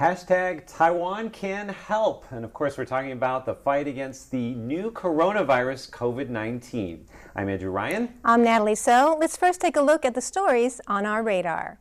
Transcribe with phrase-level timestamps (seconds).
[0.00, 2.24] Hashtag Taiwan can help.
[2.30, 7.04] And of course, we're talking about the fight against the new coronavirus, COVID 19.
[7.36, 8.08] I'm Andrew Ryan.
[8.24, 9.18] I'm Natalie So.
[9.20, 11.80] Let's first take a look at the stories on our radar.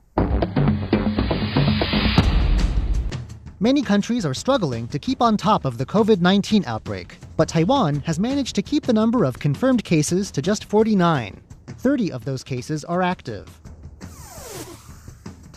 [3.61, 8.01] Many countries are struggling to keep on top of the COVID 19 outbreak, but Taiwan
[8.01, 11.42] has managed to keep the number of confirmed cases to just 49.
[11.68, 13.61] 30 of those cases are active.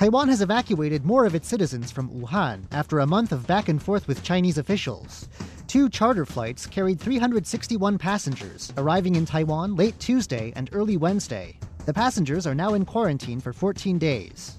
[0.03, 3.81] Taiwan has evacuated more of its citizens from Wuhan after a month of back and
[3.81, 5.29] forth with Chinese officials.
[5.69, 11.57] Two charter flights carried 361 passengers, arriving in Taiwan late Tuesday and early Wednesday.
[11.87, 14.59] The passengers are now in quarantine for 14 days.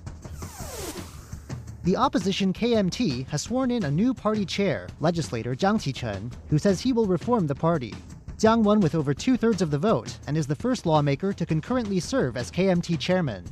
[1.84, 6.80] The opposition KMT has sworn in a new party chair, legislator Jiang Qichen, who says
[6.80, 7.94] he will reform the party.
[8.38, 11.46] Jiang won with over two thirds of the vote and is the first lawmaker to
[11.46, 13.44] concurrently serve as KMT chairman.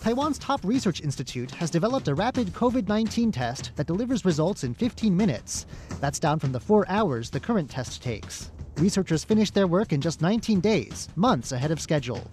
[0.00, 4.72] Taiwan's top research institute has developed a rapid COVID 19 test that delivers results in
[4.72, 5.66] 15 minutes.
[6.00, 8.50] That's down from the four hours the current test takes.
[8.78, 12.26] Researchers finished their work in just 19 days, months ahead of schedule.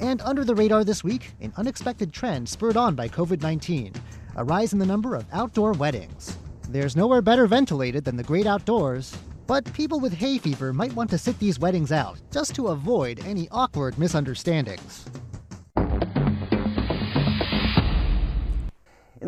[0.00, 3.92] And under the radar this week, an unexpected trend spurred on by COVID 19
[4.36, 6.38] a rise in the number of outdoor weddings.
[6.68, 9.14] There's nowhere better ventilated than the great outdoors,
[9.46, 13.20] but people with hay fever might want to sit these weddings out just to avoid
[13.26, 15.04] any awkward misunderstandings.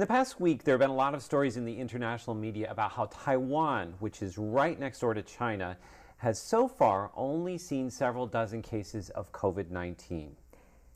[0.01, 2.71] In the past week, there have been a lot of stories in the international media
[2.71, 5.77] about how Taiwan, which is right next door to China,
[6.17, 10.35] has so far only seen several dozen cases of COVID 19.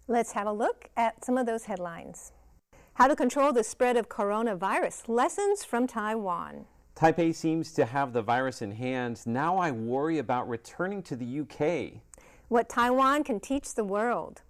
[0.08, 2.32] Let's have a look at some of those headlines.
[2.94, 6.64] How to control the spread of coronavirus lessons from Taiwan.
[6.97, 9.20] Taipei seems to have the virus in hand.
[9.27, 12.00] Now I worry about returning to the UK.
[12.48, 14.41] What Taiwan can teach the world.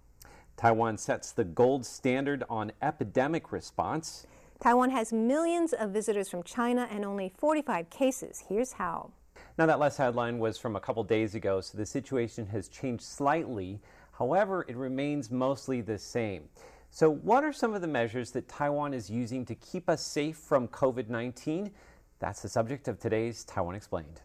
[0.55, 4.25] Taiwan sets the gold standard on epidemic response.
[4.65, 8.43] Taiwan has millions of visitors from China and only 45 cases.
[8.49, 9.11] Here's how.
[9.59, 13.03] Now, that last headline was from a couple days ago, so the situation has changed
[13.03, 13.79] slightly.
[14.13, 16.49] However, it remains mostly the same.
[16.89, 20.35] So, what are some of the measures that Taiwan is using to keep us safe
[20.35, 21.69] from COVID 19?
[22.17, 24.21] That's the subject of today's Taiwan Explained.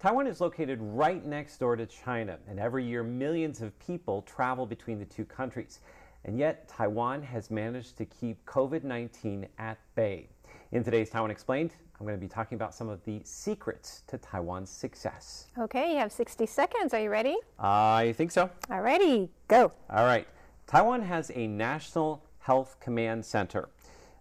[0.00, 4.66] Taiwan is located right next door to China, and every year millions of people travel
[4.66, 5.78] between the two countries.
[6.26, 10.28] And yet, Taiwan has managed to keep COVID 19 at bay.
[10.72, 11.70] In today's Taiwan Explained,
[12.00, 15.46] I'm going to be talking about some of the secrets to Taiwan's success.
[15.56, 16.92] Okay, you have 60 seconds.
[16.92, 17.36] Are you ready?
[17.60, 18.50] I think so.
[18.68, 19.70] All righty, go.
[19.88, 20.26] All right.
[20.66, 23.68] Taiwan has a National Health Command Center.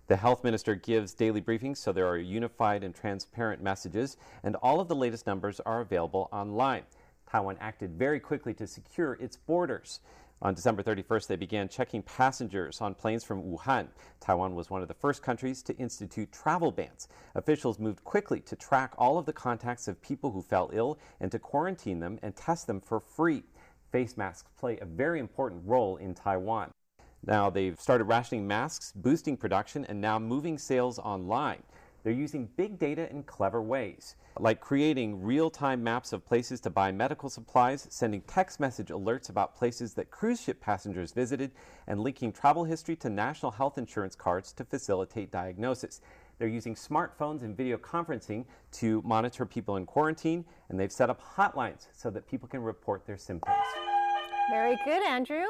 [0.06, 4.80] The health minister gives daily briefings, so there are unified and transparent messages, and all
[4.80, 6.84] of the latest numbers are available online.
[7.28, 10.02] Taiwan acted very quickly to secure its borders.
[10.42, 13.88] On December 31st, they began checking passengers on planes from Wuhan.
[14.20, 17.08] Taiwan was one of the first countries to institute travel bans.
[17.36, 21.32] Officials moved quickly to track all of the contacts of people who fell ill and
[21.32, 23.44] to quarantine them and test them for free.
[23.92, 26.70] Face masks play a very important role in Taiwan.
[27.26, 31.64] Now they've started rationing masks, boosting production, and now moving sales online.
[32.06, 36.70] They're using big data in clever ways, like creating real time maps of places to
[36.70, 41.50] buy medical supplies, sending text message alerts about places that cruise ship passengers visited,
[41.88, 46.02] and linking travel history to national health insurance cards to facilitate diagnosis.
[46.38, 51.20] They're using smartphones and video conferencing to monitor people in quarantine, and they've set up
[51.20, 53.58] hotlines so that people can report their symptoms.
[54.52, 55.46] Very good, Andrew.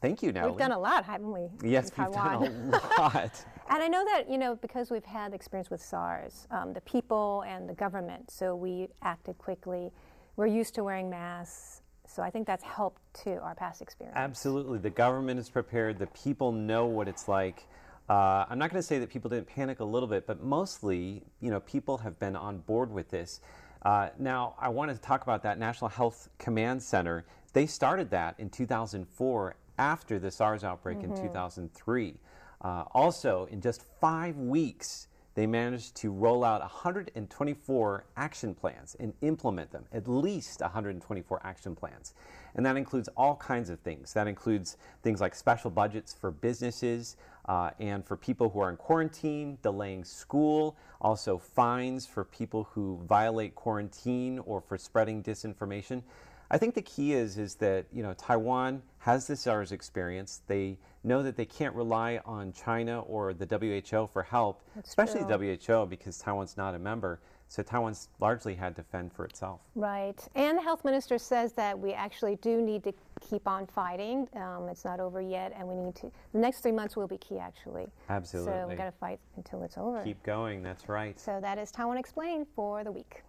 [0.00, 0.52] Thank you, Natalie.
[0.52, 1.48] We've done a lot, haven't we?
[1.62, 3.44] Yes, we've done a lot.
[3.70, 7.44] and I know that, you know, because we've had experience with SARS, um, the people
[7.46, 9.90] and the government, so we acted quickly.
[10.36, 11.82] We're used to wearing masks.
[12.06, 14.16] So I think that's helped too, our past experience.
[14.16, 14.78] Absolutely.
[14.78, 15.98] The government is prepared.
[15.98, 17.66] The people know what it's like.
[18.08, 21.22] Uh, I'm not going to say that people didn't panic a little bit, but mostly,
[21.40, 23.40] you know, people have been on board with this.
[23.82, 27.26] Uh, now, I wanted to talk about that National Health Command Center.
[27.52, 31.14] They started that in 2004 after the SARS outbreak mm-hmm.
[31.14, 32.18] in 2003.
[32.60, 35.08] Uh, also, in just five weeks,
[35.38, 41.76] they managed to roll out 124 action plans and implement them, at least 124 action
[41.76, 42.14] plans.
[42.56, 44.12] And that includes all kinds of things.
[44.14, 47.16] That includes things like special budgets for businesses
[47.48, 53.00] uh, and for people who are in quarantine, delaying school, also fines for people who
[53.06, 56.02] violate quarantine or for spreading disinformation.
[56.50, 60.42] I think the key is is that you know Taiwan has the SARS experience.
[60.46, 65.24] They know that they can't rely on China or the WHO for help, That's especially
[65.24, 65.56] true.
[65.56, 67.20] the WHO because Taiwan's not a member.
[67.50, 69.60] So Taiwan's largely had to fend for itself.
[69.74, 70.20] Right.
[70.34, 72.92] And the health minister says that we actually do need to
[73.26, 74.28] keep on fighting.
[74.36, 76.12] Um, it's not over yet, and we need to.
[76.34, 77.86] The next three months will be key, actually.
[78.10, 78.52] Absolutely.
[78.52, 80.02] So we've got to fight until it's over.
[80.04, 80.62] Keep going.
[80.62, 81.18] That's right.
[81.18, 83.22] So that is Taiwan Explained for the week.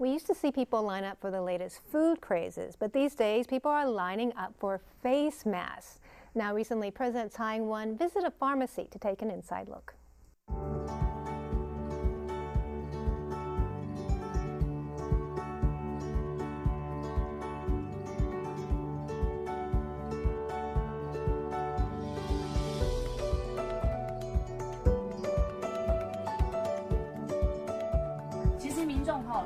[0.00, 3.48] We used to see people line up for the latest food crazes, but these days
[3.48, 5.98] people are lining up for face masks.
[6.36, 9.94] Now, recently, President Tsai Ing-wen visited a pharmacy to take an inside look.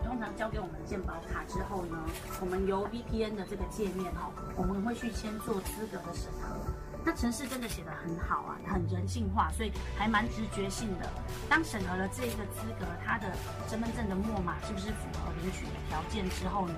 [0.04, 1.96] 通常交给我们健保卡之后呢，
[2.40, 6.56] 我们由 VPN 的这个界面哈、我们会去先做资格的审核。
[7.04, 11.08] 那城市真的写得很好啊，很人性化，所以还蛮直觉性的。
[11.48, 13.26] 当审核了这个资格，它的
[13.68, 16.74] 身份证的末码是不是符合领取的条件之后呢，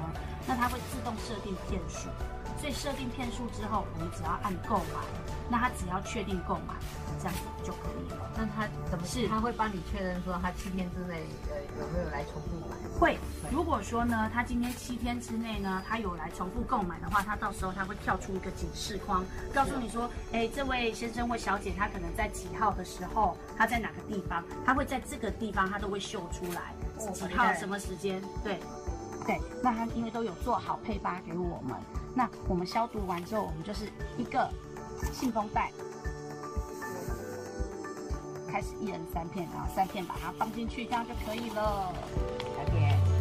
[0.46, 2.08] 那它会自动设定片数。
[2.56, 5.04] 所以设定片数之后，我们只要按购买，
[5.50, 6.72] 那它只要确定购买，
[7.18, 8.30] 这样子就可以了。
[8.36, 12.76] 那他怎么是他会帮你确认说他七天之内呃有没有来重复买？
[12.98, 13.18] 会，
[13.50, 28.58] 如果说呢，他今天七天之内呢，他有来重复购买的话，他到时候他会跳出一个警示框，告诉你说，哎，这位先生或小姐，他可能在几号的时候，他在哪个地方，他会在这个地方，他都会秀出来，哦几号什么时间，对。
[29.26, 31.74] 对，那他因为都有做好配发给我们，
[32.14, 33.88] 那我们消毒完之后，我们就是
[34.18, 34.50] 一个
[35.14, 35.72] 信封袋，
[38.54, 41.92] 开始一人三片，然后三片把它放进去，这样就可以了。
[42.62, 42.96] OK。
[43.08, 43.13] 这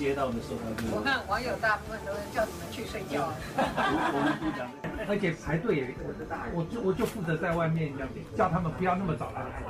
[0.00, 3.28] 接到的时候，我看网友大部分都是叫你们去睡觉。
[3.52, 4.64] 我们部长
[5.06, 5.94] 而且排队也，
[6.56, 9.60] 我就我就负责在外面这样叫他们不要那么早来排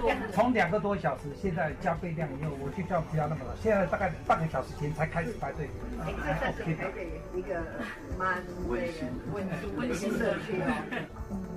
[0.00, 0.16] 队。
[0.32, 5.68] 从两个多小时，现在加倍量以后，我就叫不要那么早，现在大概半个小时前才开始排队。
[6.00, 7.60] 哎，这算是台北一个
[8.16, 8.88] 蛮那个
[9.36, 9.44] 温
[9.76, 10.64] 温馨社区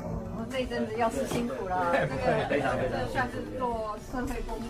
[0.03, 0.19] 哦。
[0.35, 1.95] 我这一阵子要是辛苦了，
[2.51, 4.67] 这个这算是做社会公益。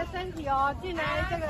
[0.00, 1.46] 的身体哦，进来这个。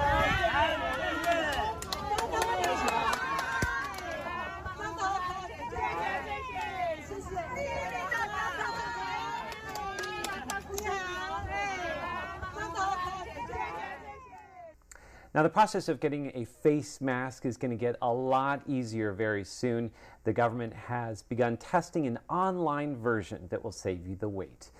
[15.34, 19.12] Now, the process of getting a face mask is going to get a lot easier
[19.12, 19.90] very soon.
[20.24, 24.70] The government has begun testing an online version that will save you the wait.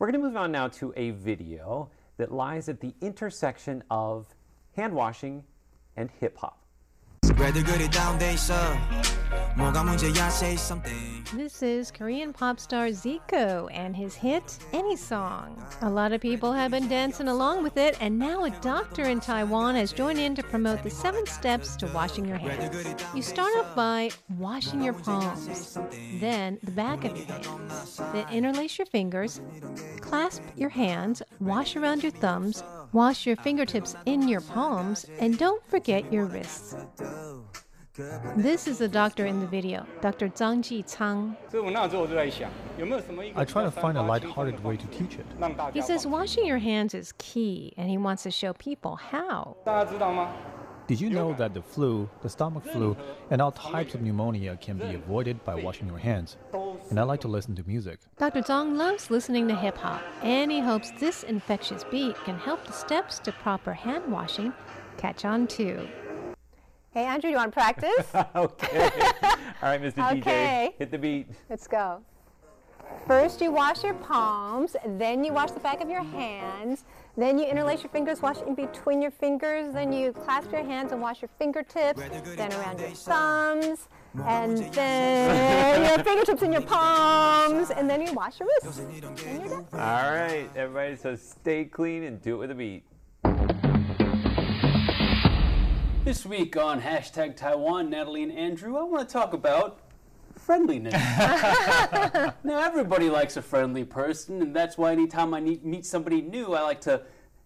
[0.00, 4.27] We're going to move on now to a video that lies at the intersection of
[4.75, 5.43] hand washing
[5.95, 6.59] and hip hop.
[11.33, 15.61] This is Korean pop star Zico and his hit Any Song.
[15.81, 19.19] A lot of people have been dancing along with it, and now a doctor in
[19.19, 23.03] Taiwan has joined in to promote the seven steps to washing your hands.
[23.13, 25.77] You start off by washing your palms,
[26.19, 29.41] then the back of your hands, then interlace your fingers,
[30.01, 32.63] clasp your hands, wash around your thumbs,
[32.93, 36.75] wash your fingertips in your palms, and don't forget your wrists.
[38.35, 40.29] This is the doctor in the video, Dr.
[40.29, 41.35] Zhang Jicang.
[43.35, 45.25] I try to find a light-hearted way to teach it.
[45.73, 49.57] He says washing your hands is key, and he wants to show people how.
[50.85, 52.95] Did you know that the flu, the stomach flu,
[53.31, 56.37] and all types of pneumonia can be avoided by washing your hands?
[56.91, 57.99] And I like to listen to music.
[58.17, 58.41] Dr.
[58.41, 62.73] Zhang loves listening to hip hop, and he hopes this infectious beat can help the
[62.73, 64.53] steps to proper hand washing
[64.97, 65.87] catch on too.
[66.97, 68.07] Hey, Andrew, you want to practice?
[68.35, 68.89] okay.
[69.61, 70.17] All right, Mr.
[70.17, 70.71] Okay.
[70.73, 71.27] DJ, hit the beat.
[71.47, 72.01] Let's go.
[73.05, 76.85] First, you wash your palms, then you wash the back of your hands,
[77.15, 80.91] then you interlace your fingers, wash in between your fingers, then you clasp your hands
[80.91, 82.01] and wash your fingertips,
[82.35, 83.89] then around your thumbs,
[84.25, 88.79] and then your fingertips and your palms, and then you wash your wrists.
[88.79, 89.65] And you're done.
[89.73, 92.83] All right, everybody, so stay clean and do it with a beat.
[96.07, 99.81] This week on hashtag Taiwan, Natalie and Andrew, I want to talk about
[100.37, 100.93] friendliness.
[100.93, 106.61] now, everybody likes a friendly person, and that's why anytime I meet somebody new, I
[106.61, 107.01] like to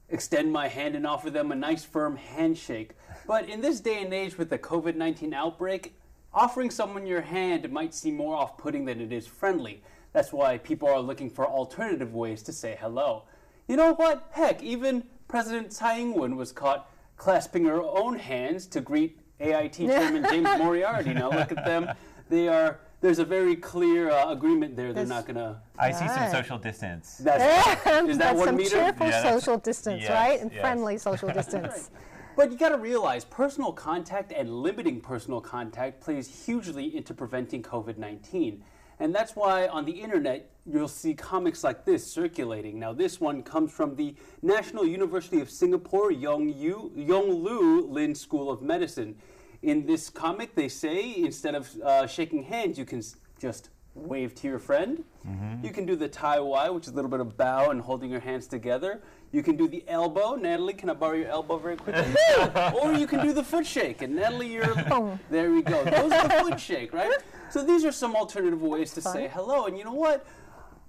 [0.09, 2.91] extend my hand and offer them a nice, firm handshake.
[3.25, 5.95] But in this day and age with the COVID 19 outbreak,
[6.31, 9.81] offering someone your hand might seem more off putting than it is friendly.
[10.13, 13.23] That's why people are looking for alternative ways to say hello.
[13.67, 14.29] You know what?
[14.33, 16.87] Heck, even President Tsai Ing wen was caught
[17.21, 21.13] clasping her own hands to greet AIT Chairman James Moriarty.
[21.13, 21.87] Now look at them.
[22.29, 22.79] They are.
[22.99, 24.91] There's a very clear uh, agreement there.
[24.91, 25.61] They're not gonna.
[25.77, 26.31] I see some Right.
[26.31, 27.17] social distance.
[27.23, 27.67] That's,
[28.09, 28.69] is that That's one some meter?
[28.69, 30.39] cheerful Yeah, that's- social distance, yes, right?
[30.41, 30.61] And yes.
[30.61, 31.91] friendly social distance.
[32.35, 37.61] But you got to realize personal contact and limiting personal contact plays hugely into preventing
[37.61, 38.63] COVID 19.
[39.01, 42.77] And that's why on the internet you'll see comics like this circulating.
[42.77, 48.13] Now, this one comes from the National University of Singapore Yong, Yu, Yong Loo Lin
[48.13, 49.15] School of Medicine.
[49.63, 53.01] In this comic, they say instead of uh, shaking hands, you can
[53.39, 55.03] just wave to your friend.
[55.27, 55.65] Mm-hmm.
[55.65, 58.09] You can do the Thai wai, which is a little bit of bow and holding
[58.09, 59.01] your hands together.
[59.31, 60.35] You can do the elbow.
[60.35, 62.13] Natalie, can I borrow your elbow very quickly?
[62.81, 64.01] or you can do the foot shake.
[64.01, 64.71] And Natalie, you're.
[64.91, 65.17] Oh.
[65.29, 65.83] there we go.
[65.85, 67.11] Those are the foot shake, right?
[67.49, 69.65] So these are some alternative ways to say hello.
[69.65, 70.25] And you know what?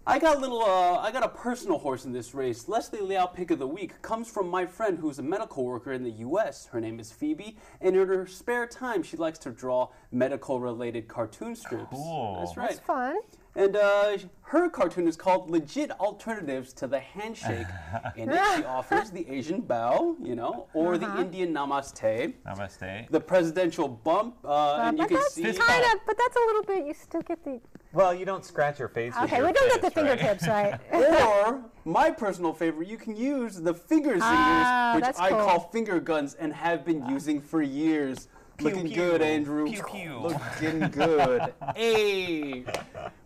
[0.05, 2.67] I got a little, uh, I got a personal horse in this race.
[2.67, 6.03] Leslie Liao Pick of the Week comes from my friend who's a medical worker in
[6.03, 6.67] the U.S.
[6.67, 11.55] Her name is Phoebe, and in her spare time, she likes to draw medical-related cartoon
[11.55, 11.93] strips.
[11.93, 12.39] Cool.
[12.41, 12.71] That's right.
[12.73, 13.15] It's fun.
[13.55, 17.67] And uh, her cartoon is called Legit Alternatives to the Handshake.
[18.17, 21.15] In it, she offers the Asian bow, you know, or Uh-huh.
[21.17, 23.11] the Indian namaste, Namaste.
[23.11, 25.43] the presidential bump, uh, and you but can that's see.
[25.45, 26.87] kind of, but that's a little bit.
[26.87, 27.61] You still get the.
[27.93, 29.13] Well, you don't scratch your face.
[29.15, 30.19] with Okay, your we don't get the fist, right?
[30.19, 30.81] fingertips, right?
[31.45, 35.39] or my personal favorite, you can use the finger singers, Ah, which that's I cool.
[35.41, 38.29] call finger guns and have been using for years.
[38.63, 38.97] Looking pew.
[38.97, 39.67] good, Andrew.
[39.67, 40.19] Pew, pew.
[40.19, 41.53] Looking good.
[41.77, 42.65] hey.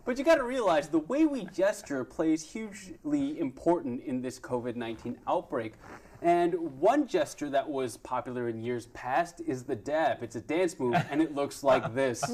[0.05, 4.75] But you got to realize the way we gesture plays hugely important in this COVID
[4.75, 5.73] 19 outbreak.
[6.21, 10.23] And one gesture that was popular in years past is the dab.
[10.23, 12.23] It's a dance move, and it looks like this.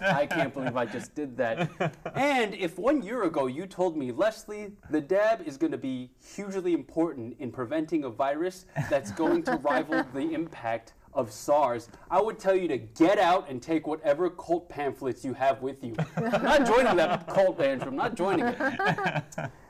[0.00, 1.70] I can't believe I just did that.
[2.14, 6.10] And if one year ago you told me, Leslie, the dab is going to be
[6.34, 12.20] hugely important in preventing a virus that's going to rival the impact of SARS, I
[12.20, 15.94] would tell you to get out and take whatever cult pamphlets you have with you.
[16.20, 18.56] not joining that cult tantrum, not joining it.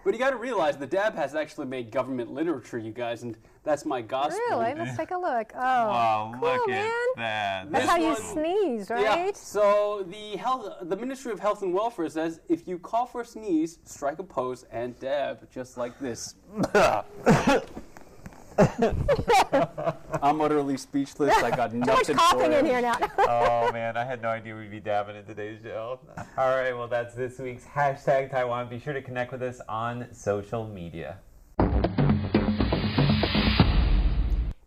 [0.02, 3.36] But you got to realize the dab has actually made government literature, you guys, and
[3.64, 4.38] that's my gospel.
[4.50, 4.74] Really?
[4.74, 5.52] Let's take a look.
[5.54, 6.86] Oh, Wow, cool, look man.
[6.86, 7.70] at that.
[7.70, 8.96] That's This how you one- sneeze, Yeah.
[9.24, 9.36] right?
[9.36, 13.78] So the health, the Ministry of Health and Welfare says if you cough or sneeze,
[13.84, 16.34] strike a pose and dab, just like this.
[20.22, 21.34] I'm utterly speechless.
[21.36, 22.96] I got Too much nothing for coughing in here now.
[23.18, 25.98] oh man, I had no idea we'd be dabbing in today's show.
[26.36, 28.68] All right, well that's this week's hashtag Taiwan.
[28.68, 31.18] Be sure to connect with us on social media.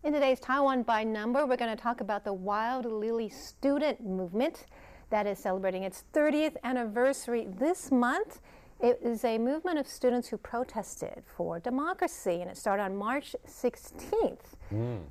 [0.02, 4.66] In today's Taiwan by Number, we're going to talk about the Wild Lily Student Movement
[5.10, 8.40] that is celebrating its 30th anniversary this month.
[8.84, 13.34] It is a movement of students who protested for democracy, and it started on March
[13.48, 14.44] 16th.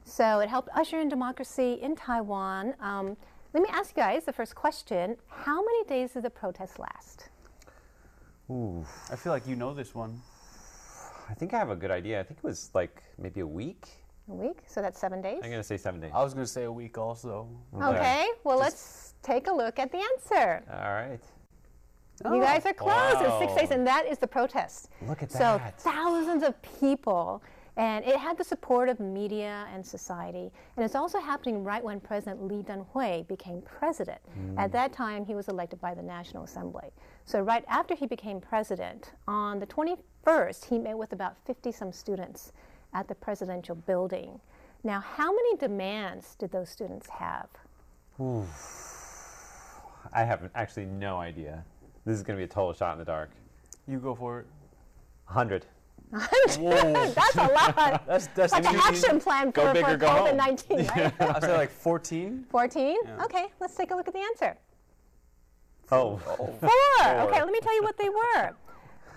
[0.05, 2.75] So it helped usher in democracy in Taiwan.
[2.79, 3.17] Um,
[3.51, 7.29] let me ask you guys the first question How many days did the protest last?
[8.51, 10.21] Ooh, I feel like you know this one.
[11.27, 12.19] I think I have a good idea.
[12.19, 13.87] I think it was like maybe a week.
[14.29, 14.59] A week?
[14.67, 15.39] So that's seven days?
[15.43, 16.11] I'm gonna say seven days.
[16.13, 17.49] I was going to say a week also.
[17.75, 20.63] Okay, well, let's take a look at the answer.
[20.71, 21.19] All right.
[22.23, 22.41] You oh.
[22.41, 23.15] guys are close.
[23.19, 24.89] It's six days, and that is the protest.
[25.07, 25.81] Look at that.
[25.81, 27.41] so thousands of people,
[27.75, 30.51] and it had the support of media and society.
[30.77, 34.19] And it's also happening right when President Lee Teng-hui became president.
[34.35, 34.59] Hmm.
[34.59, 36.91] At that time, he was elected by the National Assembly.
[37.25, 41.91] So right after he became president, on the 21st, he met with about 50 some
[41.91, 42.51] students
[42.93, 44.39] at the presidential building.
[44.83, 47.49] Now, how many demands did those students have?
[50.13, 51.65] I have actually no idea.
[52.05, 53.31] This is gonna be a total shot in the dark.
[53.87, 54.47] You go for it.
[55.25, 55.65] Hundred.
[56.11, 58.05] That's a lot.
[58.05, 60.27] That's, that's like an action plan Go for, big for or go home.
[60.27, 61.13] COVID 19, right?
[61.19, 62.45] I say like 14.
[62.51, 62.97] 14?
[63.23, 64.55] Okay, let's take a look at the answer.
[65.91, 66.17] Oh.
[66.17, 66.39] Four.
[66.39, 68.55] Okay, let me tell you what they were.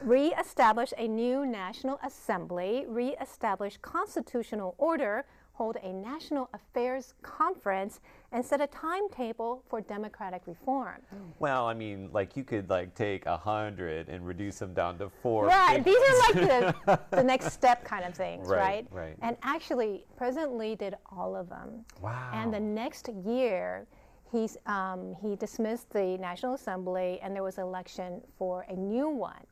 [0.02, 8.00] Re-establish a new National Assembly, re-establish constitutional order, hold a national affairs conference,
[8.32, 10.96] and set a timetable for democratic reform.
[11.38, 15.10] Well, I mean, like you could like take a hundred and reduce them down to
[15.22, 15.46] four.
[15.46, 18.86] Right, these are like the, the next step kind of things, Right, right?
[18.90, 19.16] right.
[19.22, 21.84] And actually, President Lee did all of them.
[22.00, 22.30] Wow.
[22.34, 23.86] And the next year,
[24.30, 29.44] he's, um, he dismissed the National Assembly and there was election for a new one.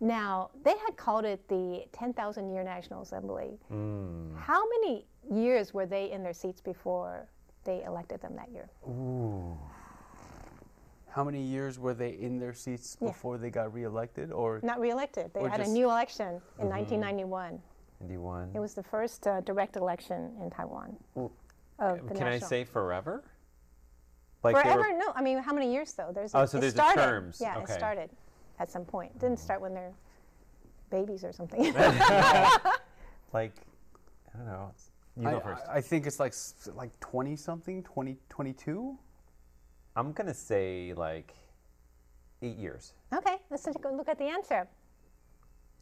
[0.00, 3.58] Now, they had called it the 10,000 year National Assembly.
[4.38, 7.26] How many years were they in their seats before
[7.64, 8.68] they elected them that year?
[8.88, 9.58] Ooh.
[11.10, 13.08] How many years were they in their seats Yeah.
[13.08, 14.30] before they got reelected?
[14.30, 15.32] Or Not reelected.
[15.34, 16.70] They had a new election in Mhm.
[16.70, 17.62] 1991.
[18.00, 18.50] 91.
[18.54, 20.96] It was the first uh, direct election in Taiwan.
[21.14, 21.32] Well,
[21.78, 23.24] of the Can I say forever?
[24.44, 24.80] Like Forever?
[24.92, 26.12] were- No, I mean, how many years though?
[26.12, 27.02] There's Oh, so it there's the started.
[27.02, 27.40] terms.
[27.40, 27.72] Yeah, Okay.
[27.72, 28.10] it started
[28.60, 29.12] at some point.
[29.16, 29.94] It didn't start when they're
[30.90, 31.60] babies or something.
[33.32, 33.52] like,
[34.32, 34.70] I don't know.
[35.18, 35.64] You I, go first.
[35.68, 36.34] I- I think it's like
[36.74, 38.98] like 20 something, 20, 22?
[39.96, 41.34] I'm going to say like
[42.42, 42.94] eight years.
[43.12, 44.68] okay, let's take a look at the answer.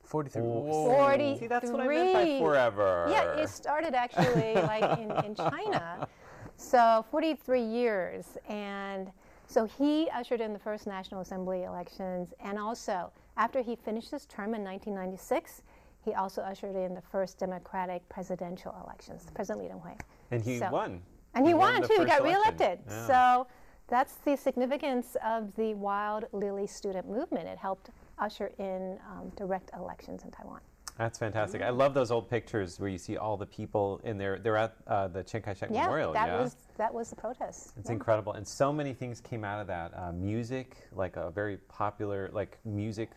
[0.05, 0.43] 43.
[0.43, 0.45] Oh.
[0.45, 0.97] Whoa.
[0.97, 1.39] 43.
[1.39, 3.09] See, that's what I meant by forever.
[3.11, 6.09] Yeah, it started actually like in, in China.
[6.57, 8.39] So 43 years.
[8.49, 9.11] And
[9.47, 12.33] so he ushered in the first National Assembly elections.
[12.41, 15.63] And also, after he finished his term in 1996,
[16.07, 19.95] he also ushered in the first Democratic presidential elections, President Lee Teng-hui.
[20.31, 21.03] And he So- won.
[21.35, 21.95] And he, won, the too.
[21.99, 22.25] He got election.
[22.25, 22.79] reelected.
[22.89, 23.07] Yeah.
[23.07, 23.47] So
[23.89, 27.47] that's the significance of the Wild Lily student movement.
[27.49, 30.61] It helped usher in um, direct elections in Taiwan.
[30.99, 31.61] That's fantastic.
[31.61, 34.39] I love those old pictures where you see all the people in there.
[34.39, 36.15] They're at uh, the Chiang Kai-shek Yeah, Memorial.
[36.15, 37.73] that yeah, was that was the protest.
[37.77, 37.95] it's Yeah.
[37.95, 39.93] incredible, and so many things came out of that.
[39.95, 43.11] Uh, music, like a very popular, like music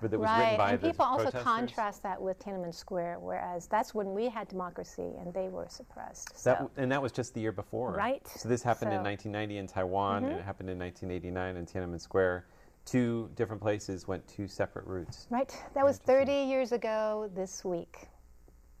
[0.00, 3.66] that was right, written by and the people also contrast that with Tiananmen Square, whereas
[3.66, 6.28] that's when we had democracy and they were suppressed.
[6.30, 7.92] That, So, w- and that was just the year before.
[7.92, 8.26] Right.
[8.28, 10.38] So this happened in 1990 in Taiwan, and Mhm.
[10.38, 12.46] it happened in 1989 in Tiananmen Square.
[12.84, 15.26] Two different places went two separate routes.
[15.30, 18.08] right, that was 30 years ago this week.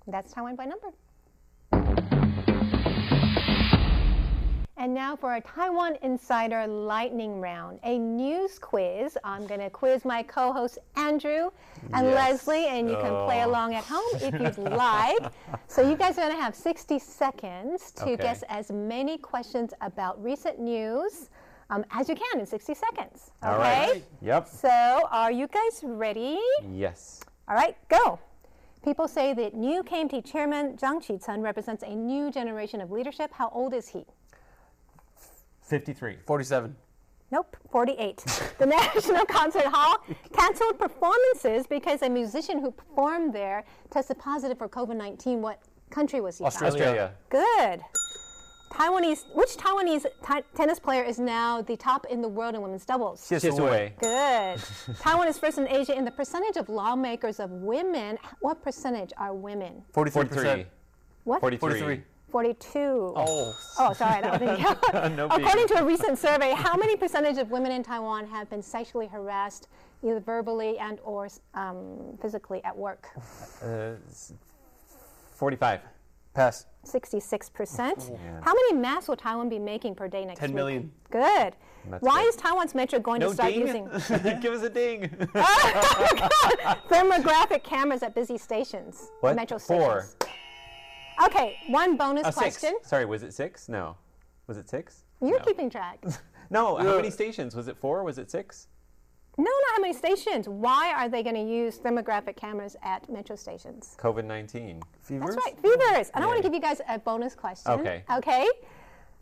[0.08, 0.88] That's Taiwan by number.
[4.76, 9.16] And now for our Taiwan Insider Lightning Round, a news quiz.
[9.22, 11.50] I'm going to quiz my co hosts Andrew
[11.92, 12.14] and Yes.
[12.48, 13.48] Leslie, and you can play Oh.
[13.50, 15.32] along at home if you'd like.
[15.68, 18.16] So, you guys are going to have 60 seconds to Okay.
[18.16, 21.30] guess as many questions about recent news
[21.72, 23.30] um, as you can in 60 seconds.
[23.42, 23.52] Okay?
[23.52, 24.04] All right.
[24.20, 24.46] Yep.
[24.46, 24.68] So,
[25.10, 26.38] are you guys ready?
[26.74, 27.20] Yes.
[27.48, 28.18] All right, go.
[28.84, 33.30] People say that new KMT chairman Jiang Qichen represents a new generation of leadership.
[33.32, 34.04] How old is he?
[35.62, 36.16] 53.
[36.26, 36.76] 47.
[37.30, 38.16] Nope, 48.
[38.58, 40.04] the National Concert Hall
[40.36, 45.40] canceled performances because a musician who performed there tested positive for COVID 19.
[45.40, 46.66] What country was he from?
[46.66, 47.14] Australia.
[47.30, 47.80] Good.
[48.72, 52.84] Taiwanese, which Taiwanese ti- tennis player is now the top in the world in women's
[52.86, 53.20] doubles?
[53.20, 53.92] Hsieh Su-wei.
[54.00, 54.96] Good.
[55.00, 58.18] Taiwan is first in Asia in the percentage of lawmakers of women.
[58.40, 59.82] What percentage are women?
[59.92, 60.64] 43%.
[61.24, 61.40] What?
[61.40, 62.02] 43.
[62.30, 62.78] 42.
[63.14, 63.54] Oh.
[63.78, 65.16] Oh, sorry, that didn't count.
[65.16, 68.62] No According to a recent survey, how many percentage of women in Taiwan have been
[68.62, 69.68] sexually harassed,
[70.02, 73.06] either verbally and or um, physically at work?
[73.62, 73.92] Uh,
[75.34, 75.80] 45.
[76.34, 76.66] Pass.
[76.86, 78.10] 66%.
[78.10, 78.40] Yeah.
[78.42, 80.54] How many masks will Taiwan be making per day next 10 week?
[80.56, 80.90] million.
[81.10, 81.54] Good.
[81.90, 82.28] That's Why good.
[82.28, 83.60] is Taiwan's metro going no to start ding?
[83.60, 83.84] using
[84.40, 85.02] Give us a ding.
[86.88, 89.10] thermographic cameras at busy stations?
[89.20, 89.36] What?
[89.36, 90.02] Metro Four.
[90.02, 90.16] stations.
[91.26, 92.74] Okay, one bonus Uh, question.
[92.78, 92.88] six.
[92.88, 93.68] Sorry, was it six?
[93.68, 93.96] No.
[94.46, 95.04] Was it six?
[95.20, 95.44] You're No.
[95.44, 96.02] keeping track.
[96.50, 97.54] No, how many stations?
[97.54, 98.02] Was it four?
[98.02, 98.66] Was it six?
[99.38, 100.46] No, not how many stations.
[100.48, 103.96] Why are they going to use thermographic cameras at metro stations?
[103.98, 104.82] COVID 19.
[105.00, 105.34] Fevers?
[105.34, 106.10] That's right, fevers.
[106.14, 107.72] And I want to give you guys a bonus question.
[107.72, 108.04] Okay.
[108.12, 108.46] Okay.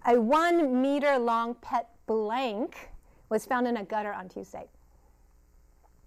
[0.06, 2.90] A one meter long pet blank
[3.28, 4.68] was found in a gutter on Tuesday.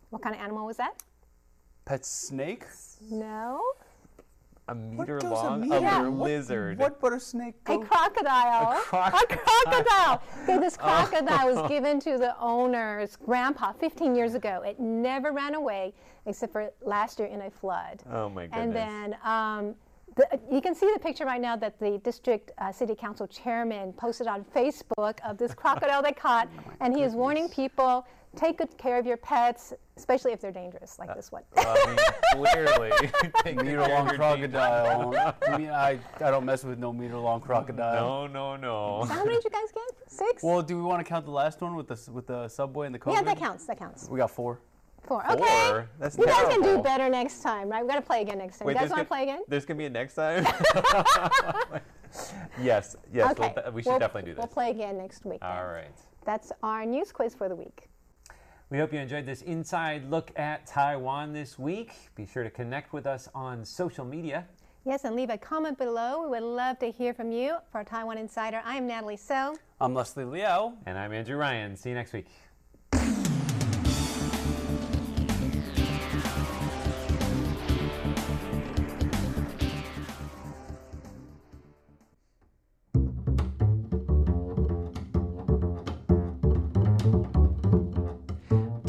[0.10, 1.02] What kind of animal was that?
[1.86, 2.66] Pet snake?
[3.10, 3.62] No.
[4.69, 5.62] A meter goes a long?
[5.62, 5.76] meter?
[5.76, 5.97] A Yeah.
[6.04, 6.78] little lizard.
[6.80, 7.56] What but a snake?
[7.65, 8.71] A crocodile.
[8.78, 9.38] A crocodile.
[9.38, 10.21] crocodile.
[10.43, 10.84] Okay, this Oh.
[11.08, 14.62] crocodile was given to the owner's grandpa 15 years ago.
[14.65, 15.93] It never ran away
[16.26, 18.04] except for last year in a flood.
[18.10, 18.63] Oh my goodness.
[18.63, 19.76] And then um,
[20.15, 23.91] the, you can see the picture right now that the district uh, city council chairman
[23.93, 26.47] posted on Facebook of this crocodile they caught,
[26.80, 30.98] and he is warning people take good care of your pets, especially if they're dangerous,
[31.00, 31.43] like uh, this one.
[31.56, 31.96] Well, I
[32.36, 32.91] mean, clearly.
[33.63, 35.36] meter long crocodile.
[35.48, 38.28] I mean, I, I don't mess with no meter long crocodile.
[38.28, 39.06] No, no, no.
[39.08, 40.12] So how many did you guys get?
[40.12, 40.43] Six?
[40.43, 42.96] Well, do we want to count the last one with the with the subway and
[42.96, 43.13] the COVID?
[43.13, 43.65] yeah, that counts.
[43.65, 44.10] That counts.
[44.10, 44.60] We got four.
[45.04, 45.30] Four.
[45.30, 45.67] Okay.
[45.67, 45.89] Four?
[46.00, 47.84] That's you guys can do better next time, right?
[47.84, 48.67] We got to play again next time.
[48.67, 49.43] Wait, you guys want to gonna- play again?
[49.50, 50.46] There's going to be a next time?
[52.62, 53.32] yes, yes.
[53.32, 53.54] okay.
[53.56, 54.39] We'll, we should We'll- definitely do this.
[54.39, 55.39] We'll play again next week.
[55.41, 55.91] All right.
[56.26, 57.89] That's our news quiz for the week.
[58.74, 61.92] We hope you enjoyed this inside look at Taiwan this week.
[62.16, 64.48] Be sure to connect with us on social media.
[64.84, 66.24] Yes, and leave a comment below.
[66.24, 67.58] We would love to hear from you.
[67.72, 69.56] For Taiwan Insider, I am Natalie So.
[69.80, 70.74] I'm Leslie Liao.
[70.88, 71.78] And I'm Andrew Ryan.
[71.78, 72.26] See you next week.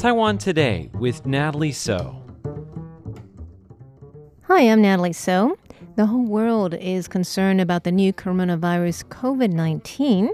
[0.05, 2.21] Taiwan Today with Natalie So.
[4.43, 5.57] Hi, I'm Natalie So.
[5.95, 10.29] The whole world is concerned about the new coronavirus COVID 19.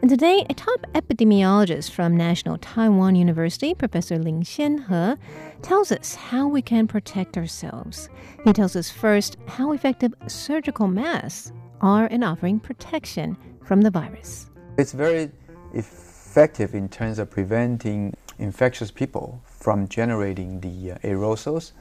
[0.00, 5.18] And today, a top epidemiologist from National Taiwan University, Professor Lin Xianhe,
[5.60, 8.08] tells us how we can protect ourselves.
[8.44, 14.48] He tells us first how effective surgical masks are in offering protection from the virus.
[14.78, 15.32] It's very
[15.74, 21.72] effective in terms of preventing infectious people from generating the uh, aerosols.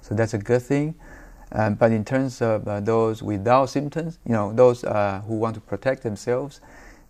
[0.00, 0.94] So that's a good thing.
[1.52, 5.54] Um, but in terms of uh, those without symptoms, you know, those uh, who want
[5.54, 6.60] to protect themselves,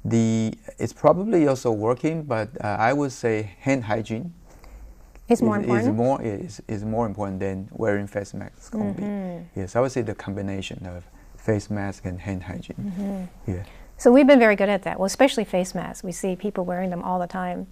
[0.05, 2.23] the it's probably also working.
[2.23, 4.33] But uh, I would say hand hygiene
[5.29, 5.89] is more important.
[5.89, 9.03] Is more is, is more important than wearing face masks only.
[9.03, 9.61] Mm-hmm.
[9.61, 11.05] Yes, I would say the combination of
[11.37, 12.95] face mask and hand hygiene.
[12.97, 13.53] Mm-hmm.
[13.53, 13.65] Yeah.
[13.99, 14.99] So we've been very good at that.
[14.99, 16.03] Well, especially face masks.
[16.03, 17.67] We see people wearing them all the time.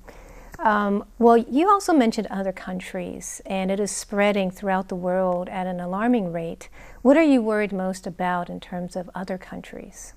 [0.59, 5.69] Um, well, you also mentioned other countries, and it is spreading throughout the world at
[5.69, 6.69] an alarming rate.
[7.03, 10.15] What are you worried most about in terms of other countries?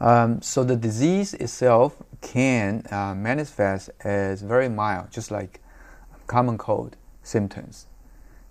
[0.00, 5.60] Um, so the disease itself can uh, manifest as very mild, just like
[6.26, 7.86] common cold symptoms.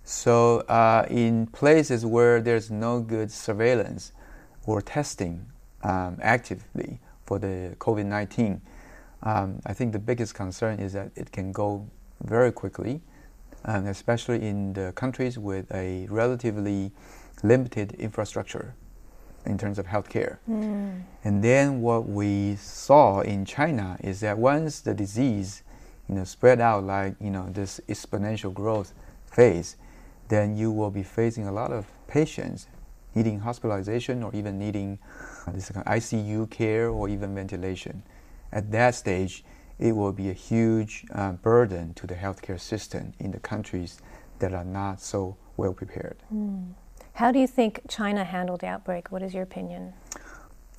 [0.04, 4.12] So uh, in places where there's no good surveillance
[4.66, 5.46] or testing
[5.82, 8.60] um, actively for the COVID-19,
[9.24, 11.88] um, I think the biggest concern is that it can go
[12.22, 13.00] very quickly,
[13.64, 16.92] and especially in the countries with a relatively
[17.42, 18.74] limited infrastructure
[19.46, 20.38] in terms of healthcare.
[20.48, 21.02] Mm.
[21.24, 25.62] And then what we saw in China is that once the disease,
[26.08, 28.92] you know, spread out like you know this exponential growth
[29.26, 29.76] phase,
[30.28, 32.66] then you will be facing a lot of patients
[33.14, 34.98] needing hospitalization or even needing
[35.46, 38.02] uh, this kind of ICU care or even ventilation
[38.54, 39.44] at that stage,
[39.78, 44.00] it will be a huge uh, burden to the healthcare system in the countries
[44.38, 46.16] that are not so well prepared.
[46.32, 46.72] Mm.
[47.14, 49.12] How do you think China handled the outbreak?
[49.12, 49.92] What is your opinion?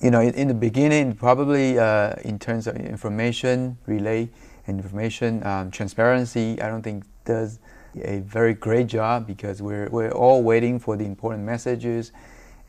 [0.00, 4.30] You know, in, in the beginning, probably uh, in terms of information relay,
[4.66, 7.58] and information um, transparency, I don't think does
[8.02, 12.12] a very great job because we're, we're all waiting for the important messages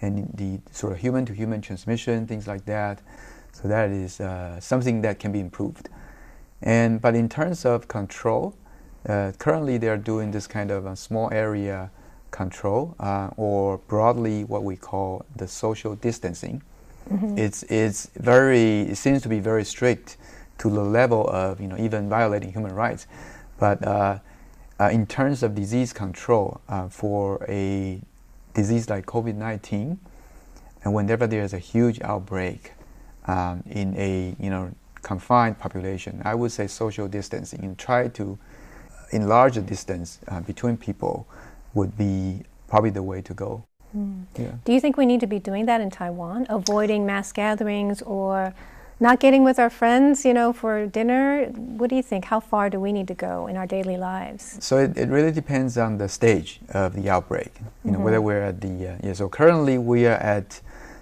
[0.01, 3.01] and the sort of human to human transmission, things like that.
[3.61, 5.89] So that is uh, something that can be improved.
[6.61, 8.53] And but in terms of control,
[9.09, 11.89] uh, currently they are doing this kind of a small area
[12.29, 16.61] control, uh, or broadly what we call the social distancing.
[17.09, 17.37] Mm-hmm.
[17.37, 20.17] It's it's very it seems to be very strict
[20.59, 23.07] to the level of you know even violating human rights.
[23.57, 24.19] But uh,
[24.79, 28.01] uh, in terms of disease control uh, for a
[28.53, 29.99] disease like COVID nineteen,
[30.83, 32.73] and whenever there is a huge outbreak,
[33.27, 38.37] um, in a you know confined population, I would say social distancing and try to
[39.11, 41.27] enlarge the distance uh, between people
[41.73, 43.63] would be probably the way to go.
[43.95, 44.25] Mm.
[44.37, 44.51] Yeah.
[44.65, 48.53] Do you think we need to be doing that in Taiwan, avoiding mass gatherings or
[48.99, 51.45] not getting with our friends, you know, for dinner?
[51.45, 52.25] What do you think?
[52.25, 54.57] How far do we need to go in our daily lives?
[54.59, 57.51] So it, it really depends on the stage of the outbreak.
[57.85, 58.03] You know, mm-hmm.
[58.03, 59.13] whether we're at the uh, yeah.
[59.13, 60.59] So currently we are at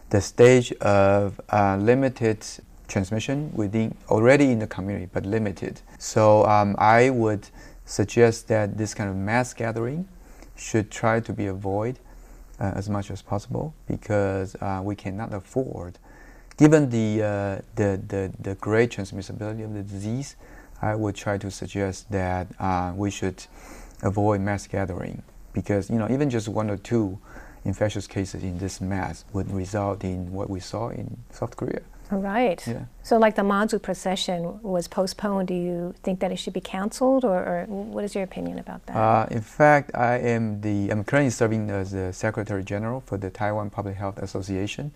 [0.09, 2.45] the stage of uh, limited
[2.87, 5.81] transmission within already in the community, but limited.
[5.97, 7.47] So um, I would
[7.85, 10.07] suggest that this kind of mass gathering
[10.55, 11.99] should try to be avoided
[12.59, 15.99] uh, as much as possible because uh, we cannot afford,
[16.57, 20.35] given the, uh, the, the, the great transmissibility of the disease,
[20.81, 23.45] I would try to suggest that uh, we should
[24.01, 27.17] avoid mass gathering because you know even just one or two
[27.65, 31.81] infectious cases in this mass would result in what we saw in South Korea.
[32.11, 32.65] All right.
[32.67, 32.85] Yeah.
[33.01, 37.25] So, like the Mazu procession was postponed, do you think that it should be canceled,
[37.25, 38.95] or, or what is your opinion about that?
[38.95, 43.31] Uh, in fact, I am the I'm currently serving as the Secretary General for the
[43.31, 44.91] Taiwan Public Health Association.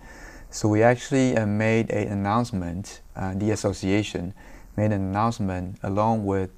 [0.51, 3.01] So we actually uh, made an announcement.
[3.15, 4.34] Uh, the association
[4.77, 6.51] made an announcement along with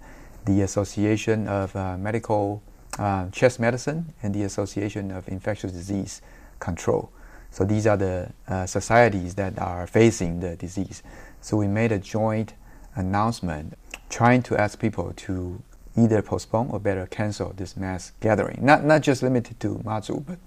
[0.46, 2.62] the Association of uh, Medical
[3.00, 6.22] uh, chest medicine and the Association of Infectious Disease
[6.60, 7.12] Control.
[7.52, 11.04] So these are the uh, societies that are facing the disease.
[11.42, 12.54] So we made a joint
[12.96, 13.78] announcement
[14.10, 15.62] trying to ask people to
[15.98, 18.60] either postpone or better cancel this mass gathering.
[18.62, 20.38] Not, not just limited to Mazu, but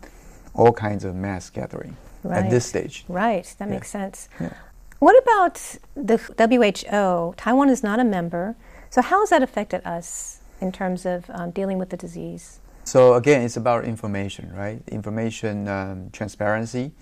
[0.55, 1.97] all kinds of mass gathering.
[2.23, 2.45] Right.
[2.45, 3.05] at this stage.
[3.07, 3.75] Right, that Yeah.
[3.75, 4.31] makes sense.
[4.41, 4.55] Yeah.
[4.99, 5.61] What about
[5.95, 7.35] the WHO?
[7.37, 8.57] Taiwan is not a member.
[8.89, 12.59] So, how has that affected us in terms of um, dealing with the disease?
[12.85, 14.83] So again, it's about information, right?
[14.89, 16.93] Information um, transparency.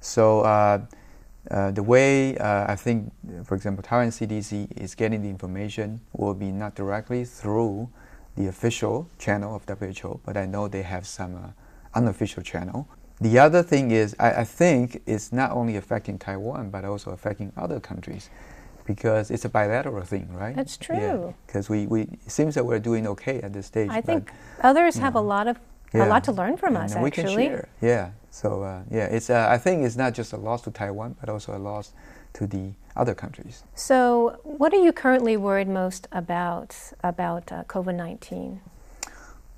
[0.00, 0.84] So uh,
[1.50, 3.12] uh, the way uh, I think,
[3.44, 7.88] for example, Taiwan CDC is getting the information will be not directly through
[8.36, 11.48] the official channel of WHO, but I know they have some uh,
[11.94, 12.86] unofficial channel.
[13.20, 17.50] The other thing is, I, I think it's not only affecting Taiwan, but also affecting
[17.56, 18.28] other countries
[18.86, 20.54] because it's a bilateral thing, right?
[20.54, 21.34] That's true.
[21.46, 23.90] Because we, we, it seems that we're doing okay at this stage.
[23.90, 24.30] I think
[24.62, 25.58] others have a lot of
[25.94, 26.94] a lot to learn from And us.
[26.94, 27.68] we actually, we can share.
[27.80, 28.10] Yeah.
[28.30, 29.30] So uh, yeah, it's.
[29.30, 31.92] Uh, I think it's not just a loss to Taiwan, but also a loss
[32.34, 33.62] to the other countries.
[33.74, 38.60] So, what are you currently worried most about about uh, COVID nineteen?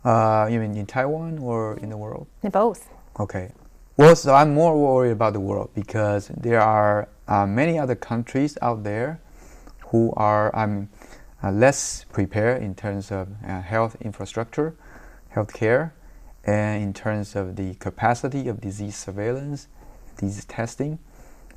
[0.05, 2.29] Uh, you mean in Taiwan or in the world?
[2.43, 2.89] Both.
[3.19, 3.51] Okay.
[3.97, 8.59] Well, so I'm more worried about the world because there are uh, many other countries
[8.63, 9.21] out there
[9.89, 10.89] who are um,
[11.43, 14.75] uh, less prepared in terms of uh, health infrastructure,
[15.35, 15.93] healthcare,
[16.45, 19.69] and in terms of the capacity of disease surveillance,
[20.17, 20.99] disease testing.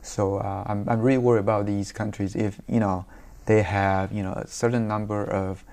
[0.01, 3.05] So uh, I'm, I'm really worried about these countries if you know
[3.45, 5.63] they have you know a certain number of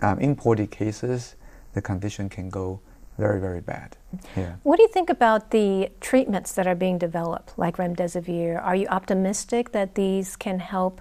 [0.00, 1.36] um, imported cases,
[1.72, 2.80] the condition can go
[3.18, 3.96] very very bad.
[4.36, 4.54] Yeah.
[4.62, 8.62] What do you think about the treatments that are being developed, like remdesivir?
[8.62, 11.00] Are you optimistic that these can help,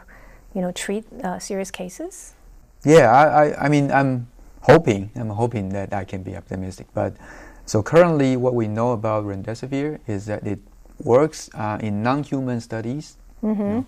[0.54, 2.34] you know, treat uh, serious cases?
[2.84, 4.28] Yeah, I, I, I mean, I'm
[4.62, 6.88] hoping, I'm hoping that I can be optimistic.
[6.94, 7.14] But
[7.66, 10.60] so currently, what we know about remdesivir is that it
[11.04, 13.82] works uh, in non-human studies, Mm-hmm.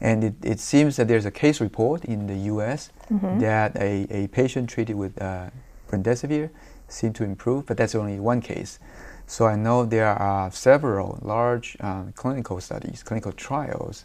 [0.00, 2.90] and it, it seems that there's a case report in the U.S.
[3.10, 3.40] Mhm.
[3.40, 5.50] that a, a patient treated with uh,
[5.90, 6.50] remdesivir
[6.92, 8.78] seemed to improve, but that's only one case.
[9.26, 14.04] So I know there are several large um, clinical studies, clinical trials,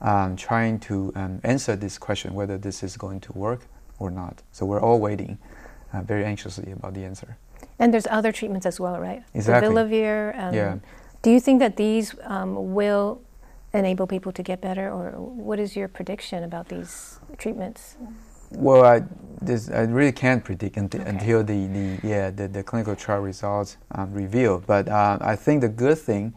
[0.00, 3.66] um, trying to um, answer this question whether this is going to work
[3.98, 4.42] or not.
[4.52, 5.38] So we're all waiting
[5.92, 7.36] uh, very anxiously about the answer.
[7.78, 9.22] And there's other treatments as well, right?
[9.34, 9.68] Exactly.
[9.68, 10.38] Vilavir.
[10.38, 10.76] Um, Yeah.
[11.22, 13.20] Do you think that these um, will
[13.72, 17.96] enable people to get better, or what is your prediction about these treatments?
[18.50, 19.02] Well, I,
[19.40, 23.76] this, I really can't predict until, until the, the yeah the, the clinical trial results
[23.92, 24.62] um, reveal.
[24.66, 26.34] But uh, I think the good thing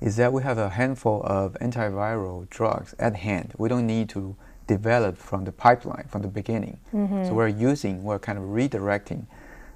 [0.00, 3.54] is that we have a handful of antiviral drugs at hand.
[3.56, 6.78] We don't need to develop from the pipeline from the beginning.
[6.92, 7.26] Mhm.
[7.26, 9.26] So we're using, we're kind of redirecting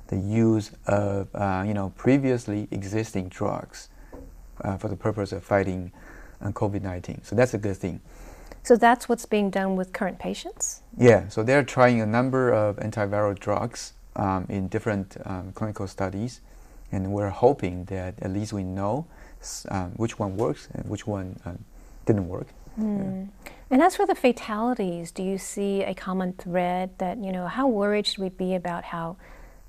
[0.09, 3.89] the use of uh, you know previously existing drugs
[4.63, 5.93] uh, for the purpose of fighting
[6.41, 7.25] uh, COVID-19.
[7.25, 8.01] So that's a good thing.
[8.67, 10.83] So that's what's being done with current patients.
[10.99, 16.41] Yeah, so they're trying a number of antiviral drugs um, in different um, clinical studies,
[16.91, 19.07] and we're hoping that at least we know
[19.69, 21.65] um, which one works and which one um,
[22.07, 22.49] didn't work.
[22.77, 23.29] Mm.
[23.71, 27.69] And as for the fatalities, do you see a common thread that, you know, how
[27.69, 29.17] worried should we be about how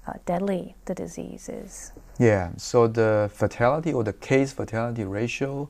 [0.07, 1.91] uh, deadly the disease is?
[2.17, 5.69] Yeah, so the fatality or the case fatality ratio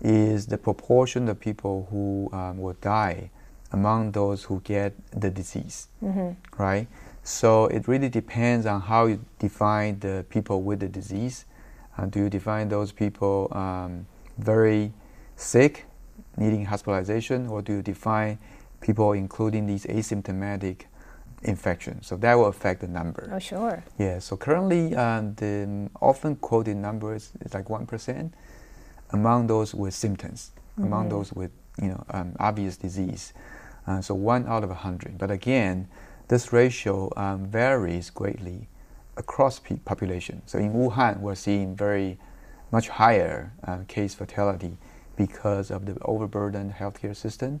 [0.00, 3.30] is the proportion of people who um, will die
[3.72, 6.36] among those who get the disease, Mhm.
[6.58, 6.86] right?
[7.22, 11.44] So it really depends on how you define the people with the disease.
[11.98, 14.06] Uh, do you define those people um,
[14.38, 14.92] very
[15.36, 15.84] sick,
[16.36, 18.38] needing hospitalization, or do you define
[18.80, 20.82] people including these asymptomatic
[21.42, 22.06] infections?
[22.06, 23.28] So that will affect the number.
[23.34, 23.82] Oh, sure.
[23.98, 28.30] Yeah, so currently um, the often quoted number is, is like 1%
[29.10, 31.10] among those with symptoms, among Mhm.
[31.10, 33.32] those with you know um, obvious disease.
[33.86, 35.16] Uh, so one out of a hundred.
[35.18, 35.88] But again,
[36.28, 38.68] this ratio um, varies greatly
[39.16, 40.42] across pe- population.
[40.46, 42.18] So in Wuhan, we're seeing very
[42.70, 44.76] much higher uh, case fatality
[45.16, 47.60] because of the overburdened healthcare system.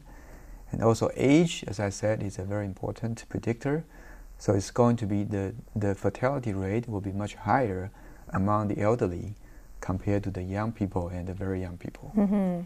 [0.70, 3.84] And also age, as I said, is a very important predictor.
[4.38, 7.90] So it's going to be the, the fatality rate will be much higher
[8.28, 9.34] among the elderly
[9.80, 12.10] compared to the young people and the very young people.
[12.14, 12.60] hmm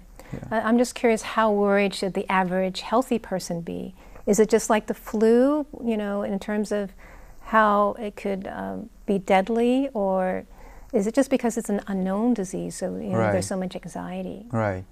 [0.51, 3.95] I- I'm just curious, how worried should the average healthy person be?
[4.27, 6.93] Is it just like the flu, you know, in terms of
[7.43, 10.45] how it could um, be deadly, or
[10.93, 13.33] is it just because it's an unknown disease, so you know, Right.
[13.33, 14.47] there's so much anxiety?
[14.53, 14.85] Right.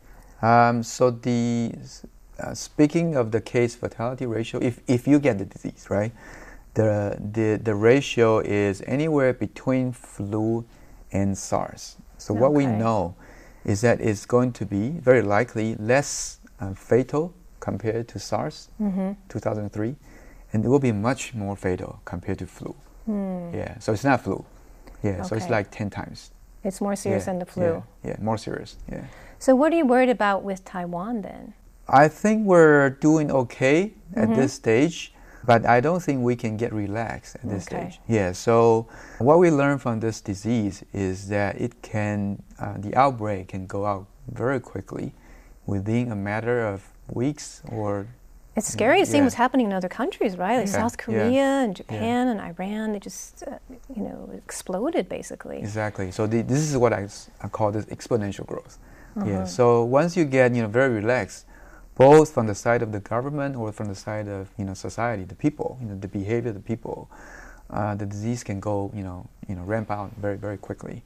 [0.43, 1.73] Um, so the
[2.39, 6.13] uh, speaking of the case fatality ratio, if, if you get the disease, right,
[6.75, 10.65] the, the the ratio is anywhere between flu
[11.13, 11.97] and SARS.
[12.21, 13.15] So what we know
[13.65, 19.17] is that it's going to be very likely less uh, fatal compared to SARS, Mhm.
[19.29, 19.97] 2003,
[20.53, 22.75] and it will be much more fatal compared to flu.
[23.07, 23.55] Hmm.
[23.55, 23.79] Yeah.
[23.79, 24.45] So it's not flu.
[25.03, 25.23] Yeah.
[25.23, 26.31] So it's like 10 times
[26.63, 27.65] It's more serious yeah, than the flu.
[27.65, 28.77] Yeah, yeah, more serious.
[28.93, 29.05] Yeah.
[29.39, 31.55] So, what are you worried about with Taiwan then?
[31.89, 34.37] I think we're doing okay at Mhm.
[34.37, 37.91] this stage, but I don't think we can get relaxed at this Okay.
[37.91, 38.01] stage.
[38.09, 38.33] Yeah.
[38.33, 38.87] So
[39.19, 43.87] what we learn from this disease is that it can, uh, the outbreak can go
[43.87, 45.13] out very quickly,
[45.67, 48.07] within a matter of weeks or.
[48.57, 49.23] It's scary to see Yeah.
[49.25, 50.57] what's happening in other countries, right?
[50.59, 51.83] Like Yeah, South yeah, Korea and yeah.
[51.83, 52.93] Japan and Iran.
[52.93, 53.59] They just, uh,
[53.95, 55.59] you know, exploded basically.
[55.59, 56.11] Exactly.
[56.11, 57.09] So the, this is what I
[57.53, 58.79] call this exponential growth.
[59.17, 59.29] Uh-huh.
[59.31, 59.45] Yeah.
[59.45, 61.47] So once you get you know very relaxed,
[62.01, 65.25] both from the side of the government or from the side of you know society,
[65.25, 67.11] the people, you know the behavior of the people,
[67.69, 71.03] uh, the disease can go you know you know ramp out very very quickly.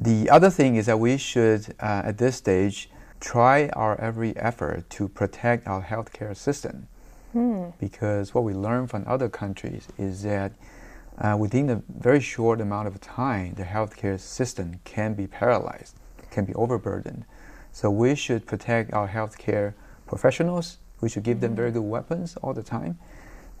[0.00, 4.88] The other thing is that we should uh, at this stage try our every effort
[4.96, 6.88] to protect our healthcare system
[7.34, 7.70] Hmm.
[7.80, 10.52] because what we learn from other countries is that
[11.18, 15.96] uh, within a very short amount of time, the healthcare system can be paralyzed,
[16.30, 17.24] can be overburdened.
[17.72, 19.74] So we should protect our healthcare
[20.06, 20.78] professionals.
[21.00, 22.98] We should give them very good weapons all the time.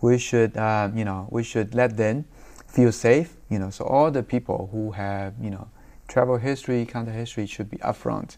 [0.00, 2.24] We should, um, you know, we should let them
[2.66, 3.36] feel safe.
[3.48, 5.68] You know, so all the people who have, you know,
[6.08, 8.36] travel history, contact history should be upfront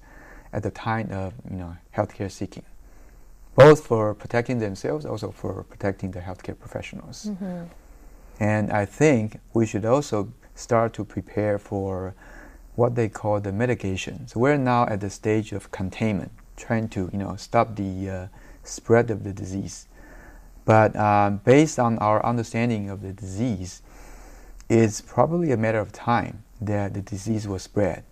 [0.53, 2.65] at the time of, you know, healthcare seeking
[3.57, 7.31] both for protecting themselves, also for protecting the healthcare professionals.
[7.31, 7.69] Mhm.
[8.39, 12.15] And I think we should also start to prepare for
[12.75, 14.29] what they call the mitigation.
[14.29, 18.27] So we're now at the stage of containment, trying to you know stop the uh,
[18.65, 19.87] spread of the disease.
[20.65, 23.83] But um, based on our understanding of the disease,
[24.69, 28.03] it's probably a matter of time that the disease will spread,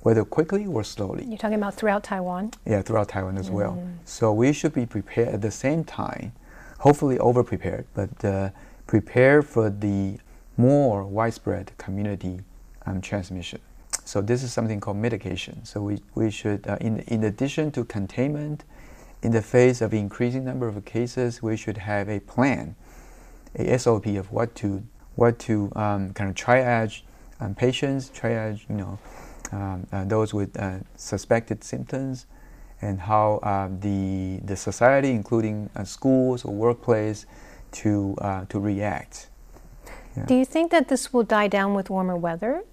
[0.00, 1.24] whether quickly or slowly.
[1.24, 2.52] You're talking about throughout Taiwan?
[2.66, 3.72] Yeah, throughout Taiwan as well.
[3.72, 3.96] Mm.
[4.04, 6.32] So we should be prepared at the same time,
[6.80, 8.50] hopefully over prepared, but uh,
[8.86, 10.18] prepare for the
[10.58, 12.40] more widespread community
[12.84, 13.60] um, transmission.
[14.10, 15.64] So this is something called mitigation.
[15.64, 18.64] So we, we should, uh, in, in addition to containment,
[19.22, 22.74] in the face of increasing number of cases, we should have a plan,
[23.54, 24.82] a SOP of what to
[25.14, 27.02] what to um, kind of triage
[27.38, 28.98] um, patients, triage you know
[29.52, 32.26] um, uh, those with uh, suspected symptoms,
[32.82, 37.26] and how uh, the the society, including uh, schools or workplace,
[37.70, 39.28] to uh, to react.
[40.16, 40.26] Yeah.
[40.26, 42.64] Do you think that this will die down with warmer weather?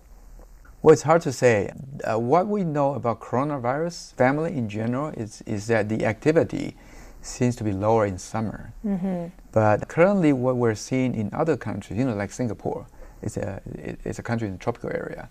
[0.88, 1.70] Well, it's hard to say.
[2.06, 6.78] Uh, what we know about coronavirus family in general is, is that the activity
[7.22, 8.72] seems to be lower in summer.
[8.86, 9.26] Mm-hmm.
[9.52, 12.88] But currently, what we're seeing in other countries, you know, like Singapore,
[13.22, 13.62] it's a,
[14.06, 15.28] it's a country in the tropical area.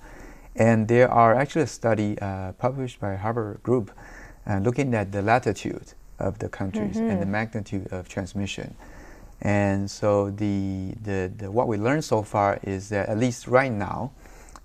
[0.56, 3.92] And there are actually a study uh, published by Harvard Group
[4.46, 7.30] uh, looking at the latitude of the countries and the Mhm.
[7.30, 8.74] magnitude of transmission.
[9.40, 13.72] And so the, the, the, what we learned so far is that at least right
[13.72, 14.12] now,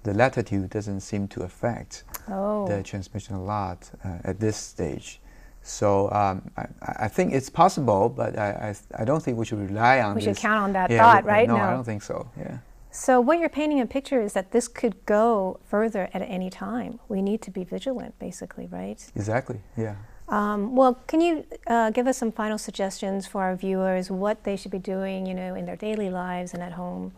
[0.04, 2.68] the latitude doesn't seem to affect Oh.
[2.68, 5.20] the transmission a lot uh, at this stage.
[5.64, 6.66] So um, I,
[7.06, 10.22] I think it's possible, but I, I, I don't think we should rely on We
[10.22, 11.48] should count on that Yeah, thought, we- right?
[11.48, 11.64] No, No.
[11.64, 12.30] I don't think so.
[12.38, 12.58] Yeah.
[12.94, 17.00] So, what you're painting a picture is that this could go further at any time.
[17.08, 19.00] We need to be vigilant, basically, right?
[19.16, 19.62] Exactly.
[19.78, 19.96] Yeah.
[20.28, 24.58] Um, well, can you uh, give us some final suggestions for our viewers what they
[24.58, 27.14] should be doing, you know, in their daily lives and at home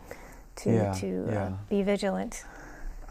[0.56, 1.44] to Yeah, to yeah.
[1.46, 2.44] Uh, be vigilant?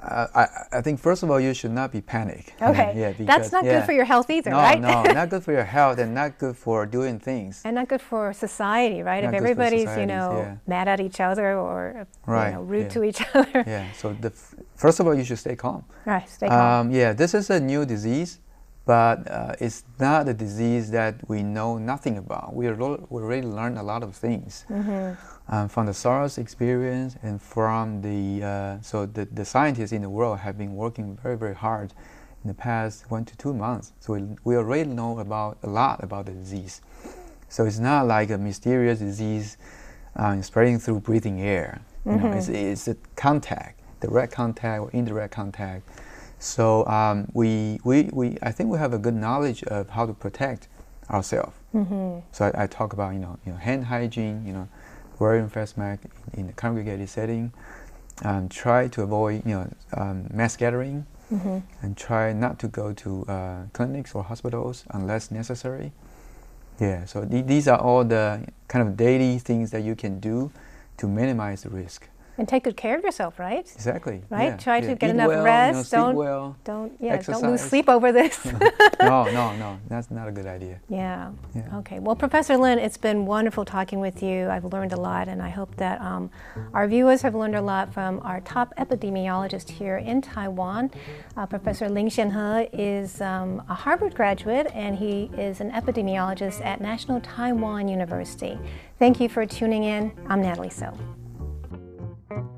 [0.03, 2.53] Uh, I, I think first of all you should not be panic.
[2.61, 2.91] Okay.
[2.95, 4.79] Yeah, That's because- not good for your health either, no, right?
[4.81, 7.61] No, not good for your health and not good for doing things.
[7.63, 9.23] And not good for society, right?
[9.23, 10.55] Not if everybody's, you know, yeah.
[10.67, 12.49] mad at each other or Right.
[12.49, 12.89] you know, rude yeah.
[12.89, 13.63] to each other.
[13.65, 13.91] yeah.
[13.93, 15.85] So the f- first of all you should stay calm.
[16.05, 16.87] Right, stay calm.
[16.87, 18.39] Um, yeah, this is a new disease,
[18.85, 22.53] but uh, it's not a disease that we know nothing about.
[22.53, 25.15] We, ro- we already learned a lot of things Mhm.
[25.47, 30.09] um, from the SARS experience and from the uh, so the, the scientists in the
[30.09, 31.93] world have been working very very hard
[32.43, 33.93] in the past one to two months.
[34.01, 36.81] So we, we already know about a lot about the disease.
[37.47, 39.57] So it's not like a mysterious disease
[40.17, 41.81] um, spreading through breathing air.
[42.05, 42.35] You know, Mhm.
[42.35, 45.83] it's, it's a contact, direct contact or indirect contact.
[46.43, 50.13] So um, we, we, we, I think we have a good knowledge of how to
[50.13, 50.67] protect
[51.09, 51.55] ourselves.
[51.73, 52.21] Mhm.
[52.33, 54.67] So I, I talk about you know, you know hand hygiene, you know,
[55.19, 56.01] wearing face mask
[56.33, 57.53] in, in a congregated setting,
[58.25, 61.61] um, try to avoid you know um, mass gathering, Mhm.
[61.81, 65.93] and try not to go to uh, clinics or hospitals unless necessary.
[66.79, 70.51] Yeah, so th- these are all the kind of daily things that you can do
[70.97, 72.09] to minimize the risk.
[72.37, 73.69] And take good care of yourself, right?
[73.75, 74.23] Exactly.
[74.29, 74.45] Right?
[74.45, 75.91] yeah, Try to get Eat enough well, rest.
[75.91, 76.57] You know, don't well.
[76.63, 78.43] don't yeah, don't lose sleep over this.
[78.99, 79.79] no, no, no.
[79.87, 80.79] That's not a good idea.
[80.89, 81.31] Yeah.
[81.53, 81.77] Yeah.
[81.77, 81.99] Okay.
[81.99, 84.49] Well, Professor Lin, it's been wonderful talking with you.
[84.49, 86.31] I've learned a lot, and I hope that um,
[86.73, 90.89] our viewers have learned a lot from our top epidemiologist here in Taiwan.
[91.37, 96.81] Uh, Professor Lin Hsien-ho is um, a Harvard graduate, and he is an epidemiologist at
[96.81, 98.57] National Taiwan University.
[98.97, 100.11] Thank you for tuning in.
[100.27, 100.97] I'm Natalie Tso.
[102.33, 102.57] Welcome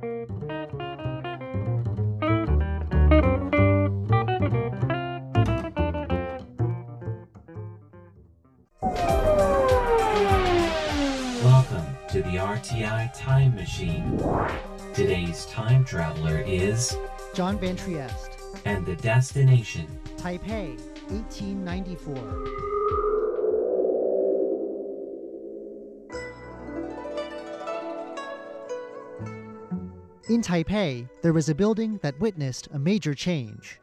[12.07, 14.17] to the RTI Time Machine.
[14.93, 16.95] Today's time traveler is,
[17.33, 23.14] John Van Trieste, and the destination, Taipei, 1894.
[30.27, 33.79] In Taipei, there was a building that witnessed a major change.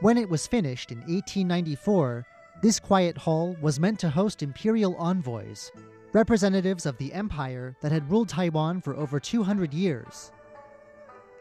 [0.00, 2.26] When it was finished in 1894,
[2.62, 5.70] this quiet hall was meant to host imperial envoys,
[6.14, 10.32] representatives of the empire that had ruled Taiwan for over 200 years.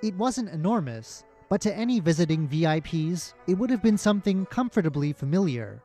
[0.03, 5.81] It wasn't enormous, but to any visiting VIPs, it would have been something comfortably familiar.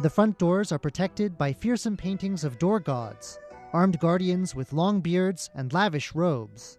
[0.00, 3.38] The front doors are protected by fearsome paintings of door gods,
[3.72, 6.78] armed guardians with long beards and lavish robes.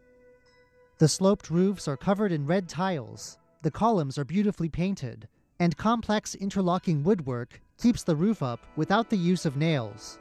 [1.00, 5.28] The sloped roofs are covered in red tiles, the columns are beautifully painted,
[5.60, 10.20] and complex interlocking woodwork keeps the roof up without the use of nails.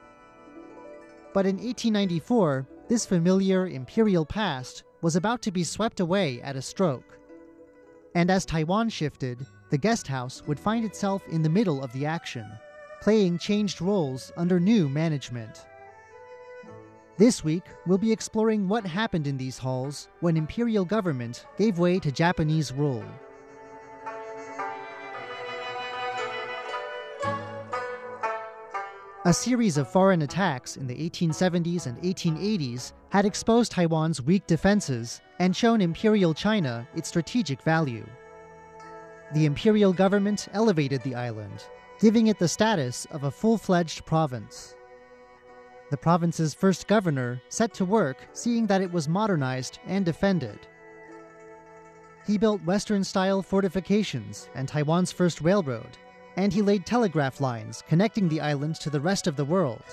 [1.34, 6.62] But in 1894, this familiar imperial past was about to be swept away at a
[6.62, 7.18] stroke.
[8.14, 12.04] And as Taiwan shifted, the guest house would find itself in the middle of the
[12.06, 12.46] action,
[13.00, 15.64] playing changed roles under new management.
[17.22, 22.00] This week, we'll be exploring what happened in these halls when imperial government gave way
[22.00, 23.04] to Japanese rule.
[29.24, 35.20] A series of foreign attacks in the 1870s and 1880s had exposed Taiwan's weak defenses
[35.38, 38.04] and shown Imperial China its strategic value.
[39.32, 41.66] The imperial government elevated the island,
[42.00, 44.74] giving it the status of a full fledged province.
[45.92, 50.58] The province's first governor set to work seeing that it was modernized and defended.
[52.26, 55.98] He built Western style fortifications and Taiwan's first railroad,
[56.36, 59.84] and he laid telegraph lines connecting the island to the rest of the world.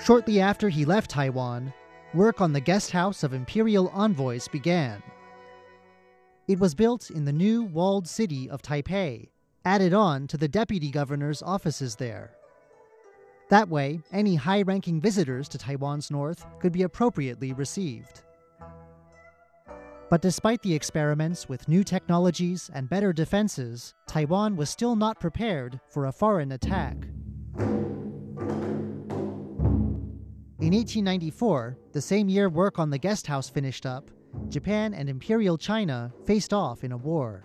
[0.00, 1.74] Shortly after he left Taiwan,
[2.14, 5.02] work on the guest house of imperial envoys began.
[6.46, 9.30] It was built in the new walled city of Taipei,
[9.64, 12.36] added on to the deputy governor's offices there.
[13.50, 18.22] That way, any high ranking visitors to Taiwan's north could be appropriately received.
[20.10, 25.80] But despite the experiments with new technologies and better defenses, Taiwan was still not prepared
[25.88, 26.96] for a foreign attack.
[30.60, 34.10] In 1894, the same year work on the guest house finished up,
[34.48, 37.44] Japan and Imperial China faced off in a war.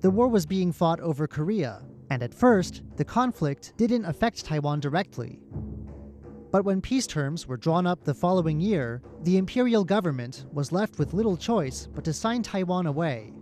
[0.00, 4.80] The war was being fought over Korea, and at first, the conflict didn't affect Taiwan
[4.80, 5.42] directly.
[6.50, 10.98] But when peace terms were drawn up the following year, the imperial government was left
[10.98, 13.34] with little choice but to sign Taiwan away.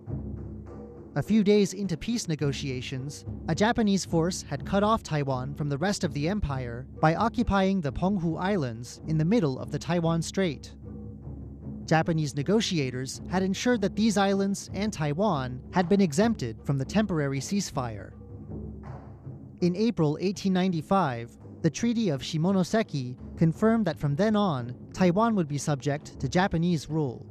[1.15, 5.79] A few days into peace negotiations, a Japanese force had cut off Taiwan from the
[5.79, 10.23] rest of the empire by occupying the Penghu Islands in the middle of the Taiwan
[10.23, 10.75] Strait.
[11.89, 17.41] Japanese negotiators had ensured that these islands and Taiwan had been exempted from the temporary
[17.41, 18.13] ceasefire.
[19.63, 25.59] In April 1895, the Treaty of Shimonoseki confirmed that from then on, Taiwan would be
[25.59, 27.27] subject to Japanese rule.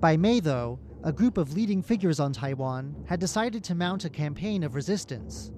[0.00, 4.10] By May, though, a group of leading figures on Taiwan had decided to mount a
[4.10, 5.52] campaign of resistance.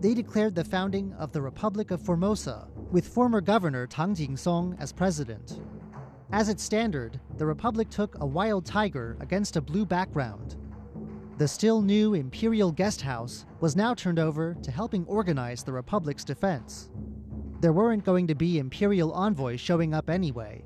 [0.00, 4.92] They declared the founding of the Republic of Formosa, with former governor Tang Jing-song as
[4.92, 5.58] president.
[6.32, 10.56] As its standard, the Republic took a wild tiger against a blue background.
[11.36, 16.24] The still new Imperial Guest House was now turned over to helping organize the Republic's
[16.24, 16.90] defense.
[17.60, 20.62] There weren't going to be Imperial envoys showing up anyway.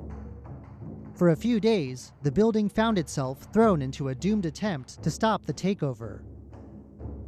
[1.14, 5.44] For a few days, the building found itself thrown into a doomed attempt to stop
[5.44, 6.20] the takeover.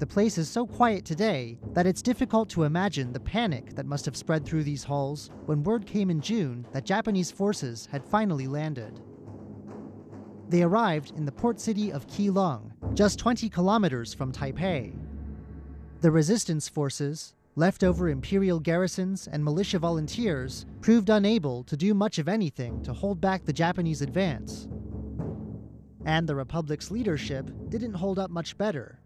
[0.00, 4.06] The place is so quiet today that it's difficult to imagine the panic that must
[4.06, 8.46] have spread through these halls when word came in June that Japanese forces had finally
[8.46, 8.98] landed.
[10.48, 14.94] They arrived in the port city of Keelung, just 20 kilometers from Taipei.
[16.00, 22.26] The resistance forces, leftover imperial garrisons and militia volunteers proved unable to do much of
[22.26, 24.66] anything to hold back the Japanese advance.
[26.06, 28.99] And the Republic's leadership didn't hold up much better.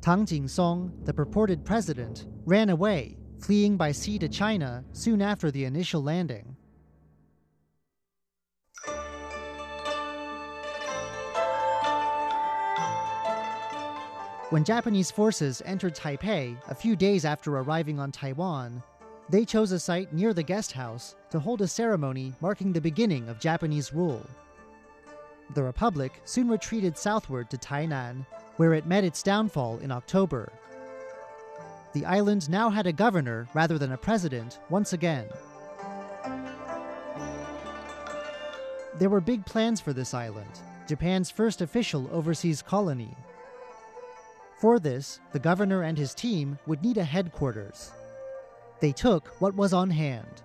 [0.00, 5.64] Tang Jingsong, the purported president, ran away, fleeing by sea to China soon after the
[5.64, 6.56] initial landing.
[14.50, 18.82] When Japanese forces entered Taipei a few days after arriving on Taiwan,
[19.28, 23.28] they chose a site near the guest house to hold a ceremony marking the beginning
[23.28, 24.24] of Japanese rule.
[25.54, 28.24] The Republic soon retreated southward to Tainan,
[28.58, 30.52] where it met its downfall in October.
[31.94, 35.26] The island now had a governor rather than a president once again.
[38.98, 43.16] There were big plans for this island, Japan's first official overseas colony.
[44.60, 47.92] For this, the governor and his team would need a headquarters.
[48.80, 50.42] They took what was on hand.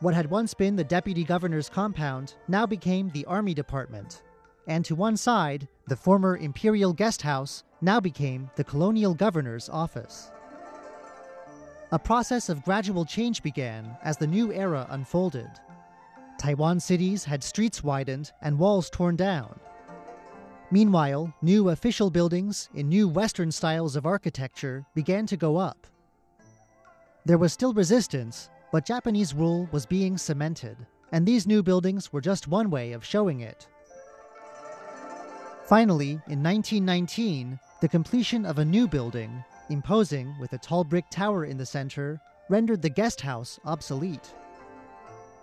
[0.00, 4.22] What had once been the deputy governor's compound now became the army department.
[4.66, 10.30] And to one side, the former imperial guest house now became the colonial governor's office.
[11.92, 15.50] A process of gradual change began as the new era unfolded.
[16.38, 19.60] Taiwan cities had streets widened and walls torn down.
[20.70, 25.86] Meanwhile, new official buildings in new Western styles of architecture began to go up.
[27.26, 30.76] There was still resistance, but Japanese rule was being cemented,
[31.12, 33.68] and these new buildings were just one way of showing it.
[35.66, 41.46] Finally, in 1919, the completion of a new building, imposing with a tall brick tower
[41.46, 44.34] in the center, rendered the guest house obsolete.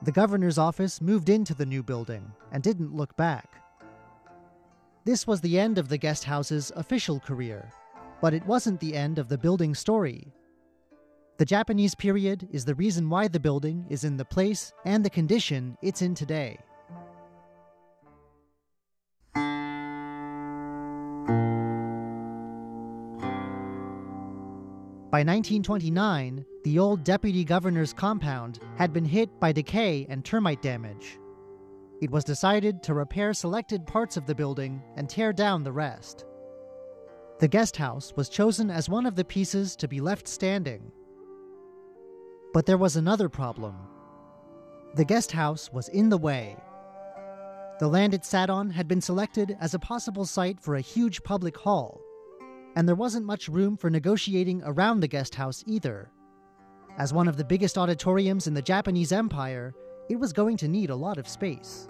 [0.04, 3.56] The governor's office moved into the new building and didn't look back.
[5.06, 7.72] This was the end of the guest house's official career,
[8.22, 10.28] but it wasn't the end of the building story.
[11.38, 15.10] The Japanese period is the reason why the building is in the place and the
[15.10, 16.60] condition it's in today.
[25.12, 31.20] By 1929, the old deputy governor's compound had been hit by decay and termite damage
[32.02, 36.26] it was decided to repair selected parts of the building and tear down the rest.
[37.40, 40.92] The guest house was chosen as one of the pieces to be left standing.
[42.54, 43.76] But there was another problem.
[44.96, 46.58] The guest house was in the way.
[47.80, 51.24] The land it sat on had been selected as a possible site for a huge
[51.24, 52.02] public hall,
[52.76, 56.12] and there wasn't much room for negotiating around the guest house either.
[56.98, 59.74] As one of the biggest auditoriums in the Japanese Empire,
[60.10, 61.88] it was going to need a lot of space.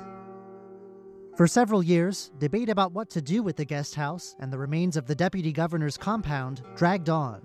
[1.38, 4.98] For several years, debate about what to do with the guest house and the remains
[4.98, 7.42] of the deputy governor's compound dragged on.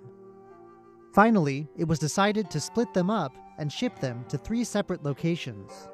[1.15, 5.89] Finally, it was decided to split them up and ship them to three separate locations.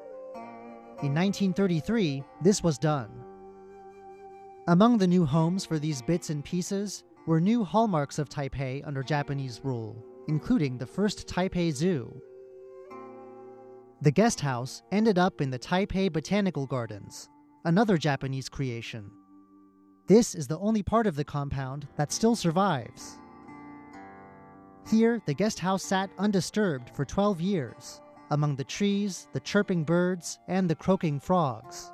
[1.01, 3.09] In 1933, this was done.
[4.67, 9.03] Among the new homes for these bits and pieces were new hallmarks of Taipei under
[9.03, 12.21] Japanese rule, including the first Taipei Zoo,
[14.03, 17.29] the guest house ended up in the Taipei Botanical Gardens,
[17.63, 19.09] another Japanese creation.
[20.07, 23.17] This is the only part of the compound that still survives.
[24.91, 28.01] Here, the guest house sat undisturbed for 12 years,
[28.31, 31.89] among the trees, the chirping birds, and the croaking frogs.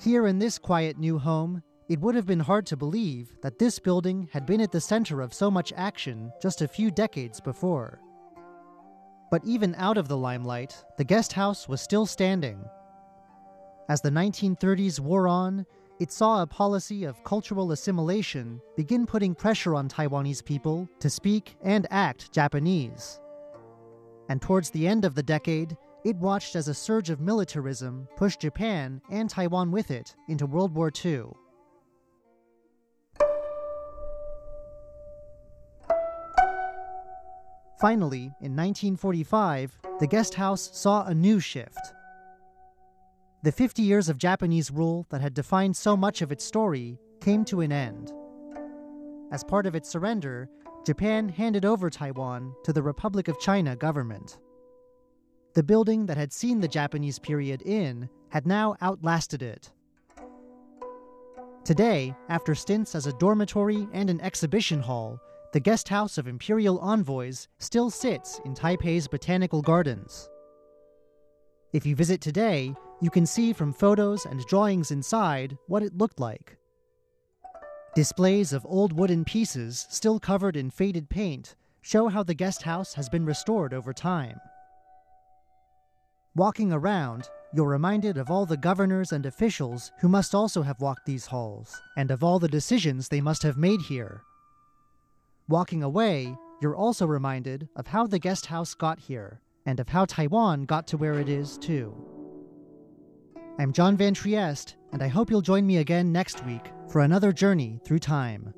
[0.00, 3.78] Here in this quiet new home, it would have been hard to believe that this
[3.78, 8.00] building had been at the center of so much action just a few decades before.
[9.30, 12.64] But even out of the limelight, the guest house was still standing.
[13.88, 15.64] As the 1930s wore on,
[16.00, 21.56] it saw a policy of cultural assimilation begin putting pressure on Taiwanese people to speak
[21.62, 23.20] and act Japanese.
[24.28, 28.40] And towards the end of the decade, it watched as a surge of militarism pushed
[28.40, 31.26] Japan and Taiwan with it into World War II.
[37.78, 41.92] Finally, in 1945, the guest house saw a new shift.
[43.42, 47.44] The 50 years of Japanese rule that had defined so much of its story came
[47.44, 48.12] to an end.
[49.30, 50.48] As part of its surrender,
[50.86, 54.38] Japan handed over Taiwan to the Republic of China government.
[55.52, 59.70] The building that had seen the Japanese period in had now outlasted it.
[61.64, 65.20] Today, after stints as a dormitory and an exhibition hall,
[65.56, 70.28] the guest house of imperial envoys still sits in Taipei's botanical gardens.
[71.72, 76.20] If you visit today, you can see from photos and drawings inside what it looked
[76.20, 76.58] like.
[77.94, 82.92] Displays of old wooden pieces still covered in faded paint show how the guest house
[82.92, 84.38] has been restored over time.
[86.34, 91.06] Walking around, you're reminded of all the governors and officials who must also have walked
[91.06, 94.20] these halls, and of all the decisions they must have made here.
[95.48, 100.04] Walking away, you're also reminded of how the guest house got here, and of how
[100.04, 101.94] Taiwan got to where it is, too.
[103.56, 107.32] I'm John Van Trieste, and I hope you'll join me again next week for another
[107.32, 108.54] journey through time.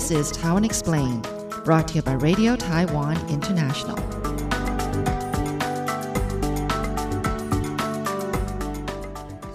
[0.00, 1.28] This is Taiwan Explained,
[1.62, 3.98] brought to you by Radio Taiwan International.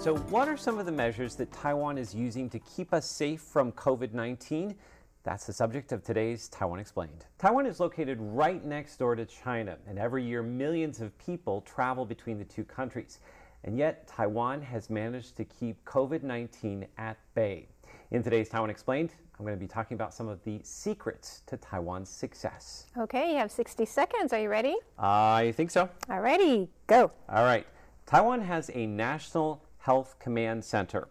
[0.00, 3.40] So, what are some of the measures that Taiwan is using to keep us safe
[3.40, 4.76] from COVID 19?
[5.24, 7.26] That's the subject of today's Taiwan Explained.
[7.38, 12.06] Taiwan is located right next door to China, and every year millions of people travel
[12.06, 13.18] between the two countries.
[13.64, 17.66] And yet, Taiwan has managed to keep COVID 19 at bay.
[18.12, 21.56] In today's Taiwan Explained, I'm going to be talking about some of the secrets to
[21.56, 22.86] Taiwan's success.
[22.96, 24.32] Okay, you have 60 seconds.
[24.32, 24.76] Are you ready?
[24.96, 25.90] I think so.
[26.08, 27.10] Alrighty, go.
[27.28, 27.66] All right.
[28.06, 31.08] Taiwan has a national health command center.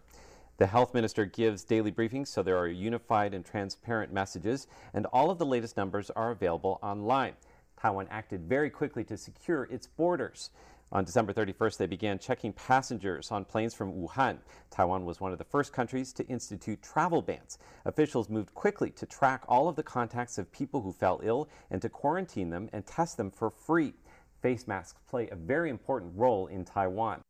[0.56, 5.30] The health minister gives daily briefings so there are unified and transparent messages, and all
[5.30, 7.34] of the latest numbers are available online.
[7.78, 10.48] Taiwan acted very quickly to secure its borders.
[10.92, 14.38] On December 31st, they began checking passengers on planes from Wuhan.
[14.70, 17.58] Taiwan was one of the first countries to institute travel bans.
[17.84, 21.82] Officials moved quickly to track all of the contacts of people who fell ill and
[21.82, 23.94] to quarantine them and test them for free.
[24.42, 27.20] Face masks play a very important role in Taiwan.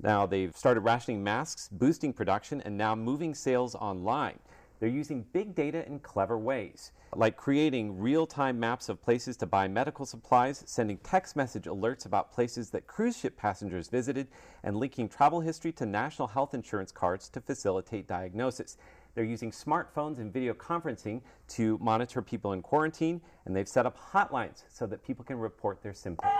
[0.00, 4.38] Now they've started rationing masks, boosting production, and now moving sales online.
[4.80, 9.46] They're using big data in clever ways, like creating real time maps of places to
[9.46, 14.28] buy medical supplies, sending text message alerts about places that cruise ship passengers visited,
[14.62, 18.78] and linking travel history to national health insurance cards to facilitate diagnosis.
[19.14, 23.98] They're using smartphones and video conferencing to monitor people in quarantine, and they've set up
[23.98, 26.32] hotlines so that people can report their symptoms.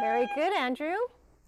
[0.00, 0.96] Very good, Andrew.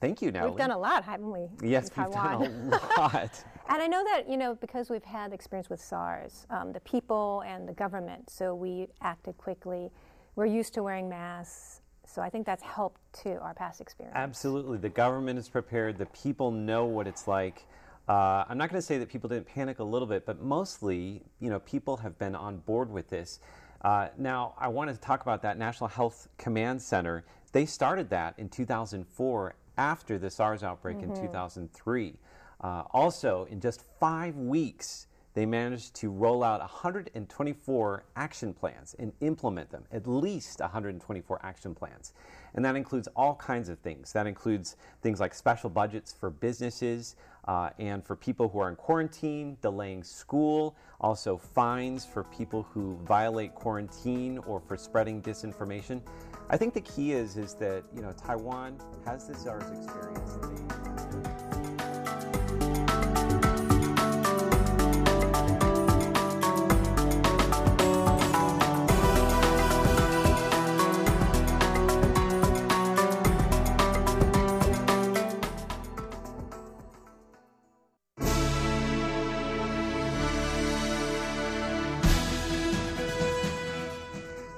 [0.00, 0.52] Thank you, Natalie.
[0.52, 1.48] We've done a lot, haven't we?
[1.60, 3.44] Yes, we've done a lot.
[3.68, 7.42] and I know that, you know, because we've had experience with SARS, um, the people
[7.46, 9.90] and the government, so we acted quickly.
[10.36, 11.80] We're used to wearing masks.
[12.06, 14.16] So I think that's helped too, our past experience.
[14.16, 14.78] Absolutely.
[14.78, 17.66] The government is prepared, the people know what it's like.
[18.08, 21.22] Uh, I'm not going to say that people didn't panic a little bit, but mostly,
[21.40, 23.40] you know, people have been on board with this.
[23.82, 27.24] Uh, now, I wanted to talk about that National Health Command Center.
[27.52, 31.14] They started that in 2004 after the SARS outbreak mm-hmm.
[31.14, 32.14] in 2003.
[32.60, 39.12] Uh, also, in just five weeks, they managed to roll out 124 action plans and
[39.20, 42.12] implement them, at least 124 action plans.
[42.54, 44.12] And that includes all kinds of things.
[44.12, 47.14] That includes things like special budgets for businesses
[47.46, 52.96] uh, and for people who are in quarantine, delaying school, also fines for people who
[53.04, 56.02] violate quarantine or for spreading disinformation.
[56.50, 60.77] I think the key is is that you know Taiwan has this SARS experience.